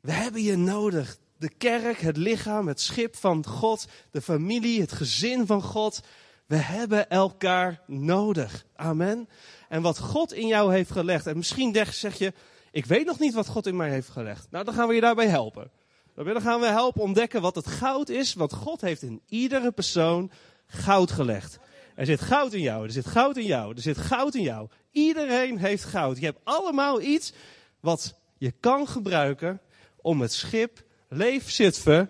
we 0.00 0.12
hebben 0.12 0.42
je 0.42 0.56
nodig. 0.56 1.16
De 1.38 1.48
kerk, 1.48 2.00
het 2.00 2.16
lichaam, 2.16 2.68
het 2.68 2.80
schip 2.80 3.16
van 3.16 3.46
God, 3.46 3.86
de 4.10 4.22
familie, 4.22 4.80
het 4.80 4.92
gezin 4.92 5.46
van 5.46 5.62
God. 5.62 6.00
We 6.46 6.56
hebben 6.56 7.10
elkaar 7.10 7.80
nodig. 7.86 8.66
Amen. 8.76 9.28
En 9.68 9.82
wat 9.82 9.98
God 9.98 10.32
in 10.32 10.46
jou 10.46 10.72
heeft 10.72 10.90
gelegd. 10.90 11.26
En 11.26 11.36
misschien 11.36 11.76
zeg 11.90 12.18
je, 12.18 12.32
ik 12.70 12.86
weet 12.86 13.06
nog 13.06 13.18
niet 13.18 13.34
wat 13.34 13.46
God 13.46 13.66
in 13.66 13.76
mij 13.76 13.90
heeft 13.90 14.08
gelegd. 14.08 14.46
Nou, 14.50 14.64
dan 14.64 14.74
gaan 14.74 14.88
we 14.88 14.94
je 14.94 15.00
daarbij 15.00 15.28
helpen. 15.28 15.70
Dan 16.14 16.40
gaan 16.40 16.60
we 16.60 16.66
helpen 16.66 17.02
ontdekken 17.02 17.40
wat 17.40 17.54
het 17.54 17.66
goud 17.66 18.08
is. 18.08 18.34
Want 18.34 18.52
God 18.52 18.80
heeft 18.80 19.02
in 19.02 19.20
iedere 19.28 19.72
persoon 19.72 20.30
goud 20.66 21.10
gelegd. 21.10 21.58
Er 21.94 22.06
zit 22.06 22.20
goud 22.20 22.52
in 22.52 22.60
jou, 22.60 22.84
er 22.84 22.92
zit 22.92 23.06
goud 23.06 23.36
in 23.36 23.46
jou, 23.46 23.74
er 23.74 23.82
zit 23.82 23.98
goud 23.98 24.34
in 24.34 24.42
jou. 24.42 24.68
Iedereen 24.90 25.58
heeft 25.58 25.84
goud. 25.84 26.18
Je 26.18 26.24
hebt 26.24 26.40
allemaal 26.44 27.00
iets 27.00 27.32
wat 27.80 28.14
je 28.38 28.50
kan 28.60 28.88
gebruiken 28.88 29.60
om 29.96 30.20
het 30.20 30.32
schip 30.32 30.82
leefzitve 31.08 32.08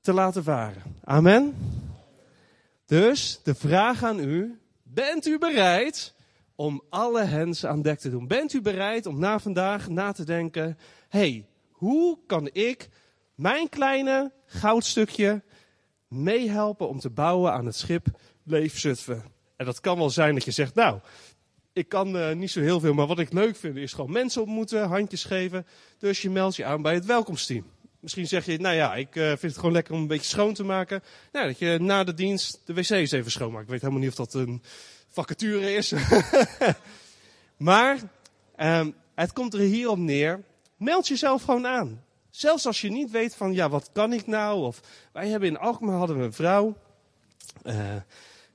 te 0.00 0.12
laten 0.12 0.44
varen. 0.44 0.82
Amen. 1.04 1.54
Dus 2.92 3.40
de 3.42 3.54
vraag 3.54 4.02
aan 4.02 4.18
u, 4.18 4.58
bent 4.82 5.26
u 5.26 5.38
bereid 5.38 6.14
om 6.54 6.82
alle 6.88 7.22
hens 7.24 7.66
aan 7.66 7.82
dek 7.82 7.98
te 7.98 8.10
doen? 8.10 8.26
Bent 8.26 8.52
u 8.52 8.60
bereid 8.60 9.06
om 9.06 9.18
na 9.18 9.38
vandaag 9.38 9.88
na 9.88 10.12
te 10.12 10.24
denken, 10.24 10.78
hey, 11.08 11.46
hoe 11.70 12.18
kan 12.26 12.48
ik 12.52 12.88
mijn 13.34 13.68
kleine 13.68 14.32
goudstukje 14.46 15.42
meehelpen 16.08 16.88
om 16.88 16.98
te 16.98 17.10
bouwen 17.10 17.52
aan 17.52 17.66
het 17.66 17.76
schip 17.76 18.06
Leefzutphen? 18.42 19.24
En 19.56 19.66
dat 19.66 19.80
kan 19.80 19.98
wel 19.98 20.10
zijn 20.10 20.34
dat 20.34 20.44
je 20.44 20.50
zegt, 20.50 20.74
nou, 20.74 21.00
ik 21.72 21.88
kan 21.88 22.16
uh, 22.16 22.32
niet 22.32 22.50
zo 22.50 22.60
heel 22.60 22.80
veel, 22.80 22.94
maar 22.94 23.06
wat 23.06 23.18
ik 23.18 23.32
leuk 23.32 23.56
vind 23.56 23.76
is 23.76 23.92
gewoon 23.92 24.12
mensen 24.12 24.42
ontmoeten, 24.42 24.88
handjes 24.88 25.24
geven. 25.24 25.66
Dus 25.98 26.22
je 26.22 26.30
meldt 26.30 26.56
je 26.56 26.64
aan 26.64 26.82
bij 26.82 26.94
het 26.94 27.06
welkomsteam. 27.06 27.64
Misschien 28.02 28.26
zeg 28.26 28.44
je, 28.44 28.58
nou 28.58 28.74
ja, 28.74 28.94
ik 28.94 29.14
uh, 29.16 29.26
vind 29.26 29.42
het 29.42 29.56
gewoon 29.56 29.72
lekker 29.72 29.94
om 29.94 30.00
een 30.00 30.06
beetje 30.06 30.28
schoon 30.28 30.54
te 30.54 30.64
maken. 30.64 31.02
Nou, 31.32 31.46
dat 31.46 31.58
je 31.58 31.78
na 31.80 32.04
de 32.04 32.14
dienst 32.14 32.60
de 32.64 32.74
wc's 32.74 32.90
even 32.90 33.30
schoonmaakt. 33.30 33.64
Ik 33.64 33.70
weet 33.70 33.80
helemaal 33.80 34.02
niet 34.02 34.10
of 34.10 34.16
dat 34.16 34.34
een 34.34 34.62
vacature 35.08 35.74
is. 35.74 35.92
maar 37.56 37.98
um, 38.56 38.94
het 39.14 39.32
komt 39.32 39.54
er 39.54 39.60
hier 39.60 39.88
op 39.88 39.98
neer. 39.98 40.42
Meld 40.76 41.08
jezelf 41.08 41.42
gewoon 41.42 41.66
aan. 41.66 42.04
Zelfs 42.30 42.66
als 42.66 42.80
je 42.80 42.90
niet 42.90 43.10
weet 43.10 43.34
van, 43.34 43.52
ja, 43.52 43.68
wat 43.68 43.90
kan 43.92 44.12
ik 44.12 44.26
nou? 44.26 44.64
Of 44.64 44.80
wij 45.12 45.28
hebben 45.28 45.48
in 45.48 45.58
Alkmaar 45.58 45.96
hadden 45.96 46.18
we 46.18 46.24
een 46.24 46.32
vrouw. 46.32 46.76
Uh, 47.64 47.94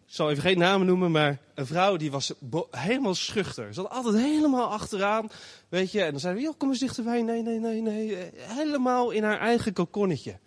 ik 0.08 0.14
zal 0.14 0.30
even 0.30 0.44
geen 0.44 0.58
namen 0.58 0.88
noemen, 0.88 1.12
maar 1.12 1.40
een 1.56 1.66
vrouw 1.66 1.98
die 1.98 2.12
was 2.12 2.34
helemaal 2.72 3.16
schuchter. 3.16 3.68
Ze 3.68 3.74
zat 3.74 3.90
altijd 3.90 4.16
helemaal 4.16 4.72
achteraan, 4.72 5.30
weet 5.70 5.92
je. 5.92 6.02
En 6.04 6.12
dan 6.12 6.20
zei 6.20 6.36
we, 6.36 6.42
joh, 6.42 6.54
kom 6.58 6.70
eens 6.70 6.80
dichterbij. 6.80 7.22
Nee, 7.22 7.42
nee, 7.42 7.60
nee, 7.60 7.82
nee. 7.82 8.18
Helemaal 8.36 9.12
in 9.12 9.24
haar 9.24 9.40
eigen 9.40 9.74
kokonnetje. 9.74 10.40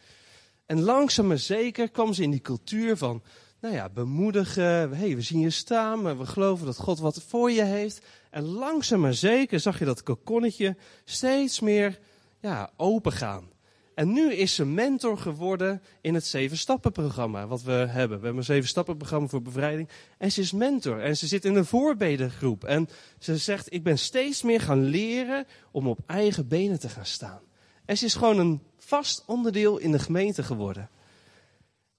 En 0.66 0.80
langzaam 0.80 1.26
maar 1.26 1.38
zeker 1.38 1.90
kwam 1.90 2.12
ze 2.12 2.22
in 2.22 2.30
die 2.30 2.40
cultuur 2.40 2.96
van, 2.96 3.22
nou 3.60 3.74
ja, 3.74 3.88
bemoedigen. 3.88 4.92
hey, 4.92 5.14
we 5.14 5.20
zien 5.20 5.40
je 5.40 5.50
staan, 5.50 6.18
we 6.18 6.26
geloven 6.26 6.66
dat 6.66 6.76
God 6.76 6.98
wat 6.98 7.22
voor 7.22 7.50
je 7.50 7.62
heeft. 7.62 8.06
En 8.30 8.44
langzaam 8.44 9.00
maar 9.00 9.14
zeker 9.14 9.60
zag 9.60 9.78
je 9.78 9.84
dat 9.84 10.02
kokonnetje 10.02 10.76
steeds 11.04 11.60
meer 11.60 11.98
ja, 12.38 12.70
open 12.76 13.12
gaan. 13.12 13.48
En 13.94 14.12
nu 14.12 14.32
is 14.32 14.54
ze 14.54 14.64
mentor 14.64 15.18
geworden 15.18 15.82
in 16.00 16.14
het 16.14 16.26
Zeven 16.26 16.56
Stappen 16.56 16.92
programma 16.92 17.46
wat 17.46 17.62
we 17.62 17.72
hebben. 17.72 18.18
We 18.18 18.24
hebben 18.24 18.36
een 18.36 18.44
Zeven 18.44 18.68
Stappen 18.68 18.96
programma 18.96 19.26
voor 19.26 19.42
bevrijding. 19.42 19.88
En 20.18 20.32
ze 20.32 20.40
is 20.40 20.52
mentor 20.52 21.00
en 21.00 21.16
ze 21.16 21.26
zit 21.26 21.44
in 21.44 21.54
een 21.54 21.64
voorbedengroep. 21.64 22.64
En 22.64 22.88
ze 23.18 23.36
zegt, 23.36 23.72
ik 23.72 23.82
ben 23.82 23.98
steeds 23.98 24.42
meer 24.42 24.60
gaan 24.60 24.84
leren 24.84 25.46
om 25.70 25.86
op 25.86 25.98
eigen 26.06 26.48
benen 26.48 26.80
te 26.80 26.88
gaan 26.88 27.06
staan. 27.06 27.40
En 27.84 27.98
ze 27.98 28.04
is 28.04 28.14
gewoon 28.14 28.38
een 28.38 28.62
vast 28.78 29.22
onderdeel 29.26 29.78
in 29.78 29.92
de 29.92 29.98
gemeente 29.98 30.42
geworden. 30.42 30.90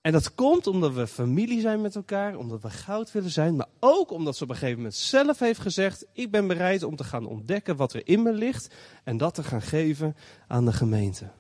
En 0.02 0.12
dat 0.12 0.36
komt 0.36 0.68
omdat 0.68 0.94
we 0.94 1.08
familie 1.08 1.62
zijn 1.62 1.82
met 1.82 1.96
elkaar, 1.96 2.36
omdat 2.36 2.62
we 2.62 2.70
goud 2.70 3.12
willen 3.12 3.30
zijn, 3.30 3.56
maar 3.56 3.68
ook 3.80 4.12
omdat 4.12 4.38
ze 4.38 4.44
op 4.44 4.50
een 4.50 4.56
gegeven 4.56 4.78
moment 4.78 4.96
zelf 4.96 5.40
heeft 5.40 5.60
gezegd: 5.60 6.06
Ik 6.14 6.32
ben 6.32 6.48
bereid 6.48 6.84
om 6.84 6.96
te 6.96 7.04
gaan 7.04 7.26
ontdekken 7.26 7.76
wat 7.76 7.94
er 7.94 8.02
in 8.08 8.24
me 8.24 8.34
ligt 8.34 8.76
en 9.04 9.18
dat 9.18 9.34
te 9.34 9.44
gaan 9.44 9.62
geven 9.62 10.16
aan 10.48 10.66
de 10.66 10.74
gemeente. 10.74 11.32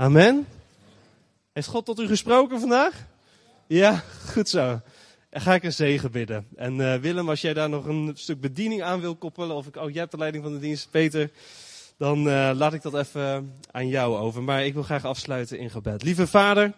Amen. 0.00 0.46
Heeft 1.52 1.68
God 1.68 1.84
tot 1.84 2.00
u 2.00 2.06
gesproken 2.06 2.60
vandaag? 2.60 3.06
Ja, 3.66 4.04
goed 4.26 4.48
zo. 4.48 4.80
Dan 5.30 5.40
ga 5.40 5.54
ik 5.54 5.62
een 5.62 5.72
zegen 5.72 6.10
bidden. 6.10 6.46
En 6.56 6.78
uh, 6.78 6.94
Willem, 6.94 7.28
als 7.28 7.40
jij 7.40 7.54
daar 7.54 7.68
nog 7.68 7.86
een 7.86 8.10
stuk 8.14 8.40
bediening 8.40 8.82
aan 8.82 9.00
wil 9.00 9.16
koppelen, 9.16 9.56
of 9.56 9.66
ik, 9.66 9.76
oh, 9.76 9.90
jij 9.90 10.00
hebt 10.00 10.10
de 10.10 10.18
leiding 10.18 10.44
van 10.44 10.52
de 10.52 10.58
dienst, 10.58 10.90
Peter, 10.90 11.30
dan 11.96 12.18
uh, 12.18 12.50
laat 12.54 12.72
ik 12.72 12.82
dat 12.82 12.94
even 12.94 13.54
aan 13.70 13.88
jou 13.88 14.16
over. 14.16 14.42
Maar 14.42 14.64
ik 14.64 14.74
wil 14.74 14.82
graag 14.82 15.04
afsluiten 15.04 15.58
in 15.58 15.70
gebed. 15.70 16.02
Lieve 16.02 16.26
Vader, 16.26 16.72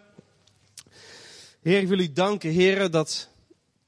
Heer, 1.61 1.81
ik 1.81 1.87
wil 1.87 1.99
u 1.99 2.13
danken, 2.13 2.49
Heer, 2.49 2.91
dat 2.91 3.29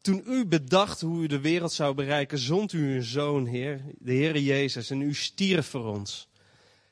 toen 0.02 0.24
u 0.28 0.46
bedacht 0.46 1.02
hoe 1.02 1.24
u 1.24 1.28
de 1.28 1.40
wereld 1.40 1.74
zou 1.74 1.94
bereiken, 1.94 2.38
zond 2.38 2.74
u 2.74 2.94
uw 2.94 3.02
zoon, 3.02 3.46
Heer, 3.46 3.82
de 4.00 4.14
Heer 4.14 4.38
Jezus, 4.38 4.90
en 4.90 5.02
u 5.02 5.14
stierf 5.14 5.68
voor 5.68 5.86
ons. 5.86 6.28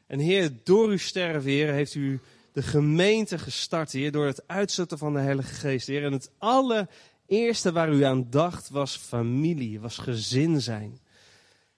En 0.08 0.20
Heer, 0.20 0.52
door 0.64 0.90
uw 0.90 0.98
sterven, 0.98 1.52
Heer, 1.52 1.74
heeft 1.74 1.96
u 1.96 2.20
de 2.54 2.62
gemeente 2.62 3.38
gestart, 3.38 3.92
Heer, 3.92 4.12
door 4.12 4.26
het 4.26 4.48
uitzetten 4.48 4.98
van 4.98 5.14
de 5.14 5.20
Heilige 5.20 5.54
Geest, 5.54 5.88
Heer. 5.88 6.04
En 6.04 6.12
het 6.12 6.32
allereerste 6.38 7.72
waar 7.72 7.94
u 7.94 8.04
aan 8.04 8.30
dacht 8.30 8.70
was 8.70 8.96
familie, 8.96 9.80
was 9.80 9.98
gezin 9.98 10.62
zijn. 10.62 11.00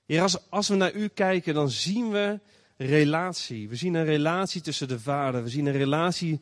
Heer, 0.05 0.21
als, 0.21 0.49
als 0.49 0.67
we 0.67 0.75
naar 0.75 0.93
u 0.93 1.07
kijken, 1.07 1.53
dan 1.53 1.69
zien 1.69 2.11
we 2.11 2.39
relatie. 2.77 3.69
We 3.69 3.75
zien 3.75 3.93
een 3.93 4.05
relatie 4.05 4.61
tussen 4.61 4.87
de 4.87 4.99
vader, 4.99 5.43
we 5.43 5.49
zien 5.49 5.65
een 5.65 5.77
relatie 5.77 6.41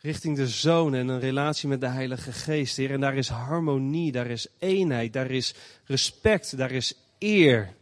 richting 0.00 0.36
de 0.36 0.48
Zoon 0.48 0.94
en 0.94 1.08
een 1.08 1.20
relatie 1.20 1.68
met 1.68 1.80
de 1.80 1.88
Heilige 1.88 2.32
Geest, 2.32 2.76
Heer. 2.76 2.90
En 2.90 3.00
daar 3.00 3.16
is 3.16 3.28
harmonie, 3.28 4.12
daar 4.12 4.26
is 4.26 4.46
eenheid, 4.58 5.12
daar 5.12 5.30
is 5.30 5.54
respect, 5.84 6.56
daar 6.56 6.70
is 6.70 6.94
eer. 7.18 7.74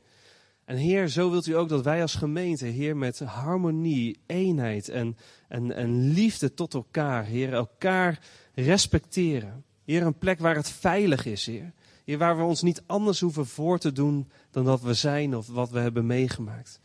En 0.65 0.77
Heer, 0.77 1.09
zo 1.09 1.31
wilt 1.31 1.47
u 1.47 1.57
ook 1.57 1.69
dat 1.69 1.85
wij 1.85 2.03
als 2.03 2.15
gemeente, 2.15 2.67
Heer, 2.67 2.97
met 2.97 3.19
harmonie, 3.19 4.19
eenheid 4.27 4.89
en, 4.89 5.17
en, 5.49 5.73
en 5.73 6.09
liefde 6.11 6.55
tot 6.55 6.75
elkaar, 6.75 7.25
Heer, 7.25 7.53
elkaar 7.53 8.21
respecteren. 8.55 9.65
Heer, 9.85 10.03
een 10.03 10.19
plek 10.19 10.39
waar 10.39 10.55
het 10.55 10.71
veilig 10.71 11.25
is, 11.25 11.47
Heer. 11.47 11.73
Heer, 12.05 12.19
waar 12.19 12.37
we 12.37 12.43
ons 12.43 12.63
niet 12.63 12.83
anders 12.87 13.21
hoeven 13.21 13.47
voor 13.47 13.79
te 13.79 13.93
doen 13.93 14.29
dan 14.51 14.65
dat 14.65 14.83
we 14.83 14.95
zijn 14.95 15.37
of 15.37 15.47
wat 15.47 15.71
we 15.71 15.79
hebben 15.79 16.07
meegemaakt. 16.07 16.81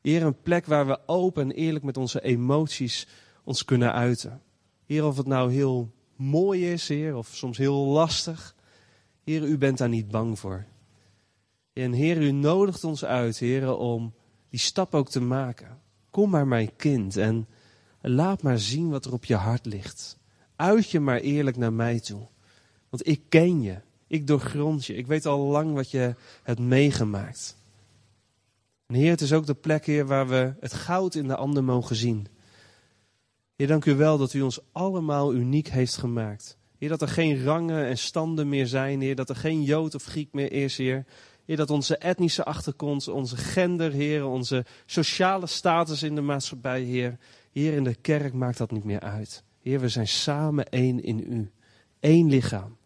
Heer, 0.00 0.22
een 0.22 0.42
plek 0.42 0.66
waar 0.66 0.86
we 0.86 0.98
open 1.06 1.42
en 1.42 1.50
eerlijk 1.50 1.84
met 1.84 1.96
onze 1.96 2.20
emoties 2.20 3.06
ons 3.44 3.64
kunnen 3.64 3.92
uiten. 3.92 4.42
Heer, 4.84 5.04
of 5.04 5.16
het 5.16 5.26
nou 5.26 5.52
heel 5.52 5.90
mooi 6.16 6.72
is, 6.72 6.88
Heer, 6.88 7.16
of 7.16 7.28
soms 7.32 7.58
heel 7.58 7.86
lastig. 7.86 8.54
Heer, 9.24 9.42
u 9.42 9.58
bent 9.58 9.78
daar 9.78 9.88
niet 9.88 10.08
bang 10.08 10.38
voor. 10.38 10.66
En 11.82 11.92
Heer, 11.92 12.22
u 12.22 12.30
nodigt 12.30 12.84
ons 12.84 13.04
uit, 13.04 13.38
Heer, 13.38 13.76
om 13.76 14.14
die 14.48 14.60
stap 14.60 14.94
ook 14.94 15.08
te 15.08 15.20
maken. 15.20 15.80
Kom 16.10 16.30
maar, 16.30 16.46
mijn 16.46 16.76
kind, 16.76 17.16
en 17.16 17.48
laat 18.00 18.42
maar 18.42 18.58
zien 18.58 18.90
wat 18.90 19.04
er 19.04 19.12
op 19.12 19.24
je 19.24 19.34
hart 19.34 19.66
ligt. 19.66 20.18
Uit 20.56 20.90
je 20.90 21.00
maar 21.00 21.20
eerlijk 21.20 21.56
naar 21.56 21.72
mij 21.72 22.00
toe. 22.00 22.28
Want 22.88 23.08
ik 23.08 23.20
ken 23.28 23.62
je. 23.62 23.80
Ik 24.06 24.26
doorgrond 24.26 24.86
je. 24.86 24.94
Ik 24.94 25.06
weet 25.06 25.26
al 25.26 25.38
lang 25.38 25.74
wat 25.74 25.90
je 25.90 26.14
hebt 26.42 26.58
meegemaakt. 26.58 27.56
En 28.86 28.94
Heer, 28.94 29.10
het 29.10 29.20
is 29.20 29.32
ook 29.32 29.46
de 29.46 29.54
plek, 29.54 29.86
Heer, 29.86 30.06
waar 30.06 30.28
we 30.28 30.54
het 30.60 30.72
goud 30.72 31.14
in 31.14 31.28
de 31.28 31.36
ander 31.36 31.64
mogen 31.64 31.96
zien. 31.96 32.26
Heer, 33.56 33.66
dank 33.66 33.84
u 33.84 33.94
wel 33.94 34.18
dat 34.18 34.32
u 34.32 34.42
ons 34.42 34.60
allemaal 34.72 35.34
uniek 35.34 35.68
heeft 35.68 35.96
gemaakt. 35.96 36.58
Heer, 36.78 36.88
dat 36.88 37.02
er 37.02 37.08
geen 37.08 37.44
rangen 37.44 37.86
en 37.86 37.98
standen 37.98 38.48
meer 38.48 38.66
zijn, 38.66 39.00
Heer, 39.00 39.16
dat 39.16 39.28
er 39.28 39.36
geen 39.36 39.62
Jood 39.62 39.94
of 39.94 40.04
Griek 40.04 40.32
meer 40.32 40.52
is, 40.52 40.76
Heer. 40.76 41.06
Heer, 41.46 41.56
dat 41.56 41.70
onze 41.70 41.96
etnische 41.96 42.44
achtergrond, 42.44 43.08
onze 43.08 43.36
gender, 43.36 43.92
Heer, 43.92 44.26
onze 44.26 44.64
sociale 44.86 45.46
status 45.46 46.02
in 46.02 46.14
de 46.14 46.20
maatschappij, 46.20 46.82
Heer. 46.82 47.18
Heer, 47.52 47.72
in 47.72 47.84
de 47.84 47.94
kerk 47.94 48.32
maakt 48.32 48.58
dat 48.58 48.70
niet 48.70 48.84
meer 48.84 49.00
uit. 49.00 49.44
Heer, 49.62 49.80
we 49.80 49.88
zijn 49.88 50.08
samen 50.08 50.68
één 50.68 51.02
in 51.02 51.18
u. 51.18 51.50
Eén 52.00 52.28
lichaam. 52.28 52.76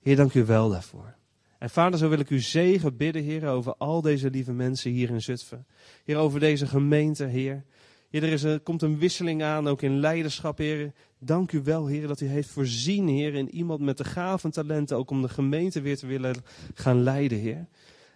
Heer, 0.00 0.16
dank 0.16 0.34
u 0.34 0.44
wel 0.44 0.68
daarvoor. 0.68 1.16
En 1.58 1.70
vader, 1.70 1.98
zo 1.98 2.08
wil 2.08 2.18
ik 2.18 2.30
u 2.30 2.40
zegen 2.40 2.96
bidden, 2.96 3.22
Heer, 3.22 3.48
over 3.48 3.74
al 3.74 4.00
deze 4.00 4.30
lieve 4.30 4.52
mensen 4.52 4.90
hier 4.90 5.10
in 5.10 5.22
Zutphen. 5.22 5.66
Heer, 6.04 6.16
over 6.16 6.40
deze 6.40 6.66
gemeente, 6.66 7.24
Heer. 7.24 7.64
Heer, 8.10 8.22
er, 8.22 8.44
een, 8.44 8.62
komt 8.62 8.82
een 8.82 8.98
wisseling 8.98 9.42
aan, 9.42 9.68
ook 9.68 9.82
in 9.82 9.98
leiderschap, 9.98 10.58
Heer. 10.58 10.92
Dank 11.18 11.52
u 11.52 11.62
wel, 11.62 11.86
Heer, 11.86 12.06
dat 12.06 12.20
u 12.20 12.26
heeft 12.26 12.48
voorzien, 12.48 13.08
Heer, 13.08 13.34
in 13.34 13.50
iemand 13.50 13.80
met 13.80 13.96
de 13.96 14.04
gaven 14.04 14.50
talenten, 14.50 14.96
ook 14.96 15.10
om 15.10 15.22
de 15.22 15.28
gemeente 15.28 15.80
weer 15.80 15.96
te 15.96 16.06
willen 16.06 16.36
gaan 16.74 17.02
leiden, 17.02 17.38
Heer. 17.38 17.66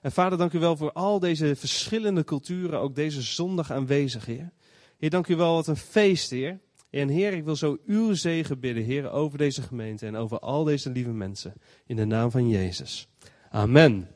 En 0.03 0.13
vader, 0.13 0.39
dank 0.39 0.53
u 0.53 0.59
wel 0.59 0.77
voor 0.77 0.93
al 0.93 1.19
deze 1.19 1.57
verschillende 1.57 2.25
culturen, 2.25 2.81
ook 2.81 2.95
deze 2.95 3.23
zondag 3.23 3.71
aanwezig, 3.71 4.27
Heer. 4.27 4.53
Heer, 4.99 5.11
dank 5.11 5.27
u 5.27 5.37
wel, 5.37 5.55
wat 5.55 5.67
een 5.67 5.77
feest, 5.77 6.31
Heer. 6.31 6.61
En 6.91 7.09
Heer, 7.09 7.33
ik 7.33 7.45
wil 7.45 7.57
zo 7.57 7.79
uw 7.87 8.15
zegen 8.15 8.61
bidden, 8.61 8.85
Heer, 8.85 9.11
over 9.11 9.39
deze 9.39 9.63
gemeente 9.63 10.07
en 10.07 10.17
over 10.17 10.39
al 10.39 10.65
deze 10.65 10.91
lieve 10.91 11.13
mensen. 11.13 11.53
In 11.87 11.97
de 11.97 12.05
naam 12.05 12.31
van 12.31 12.49
Jezus. 12.49 13.09
Amen. 13.51 14.09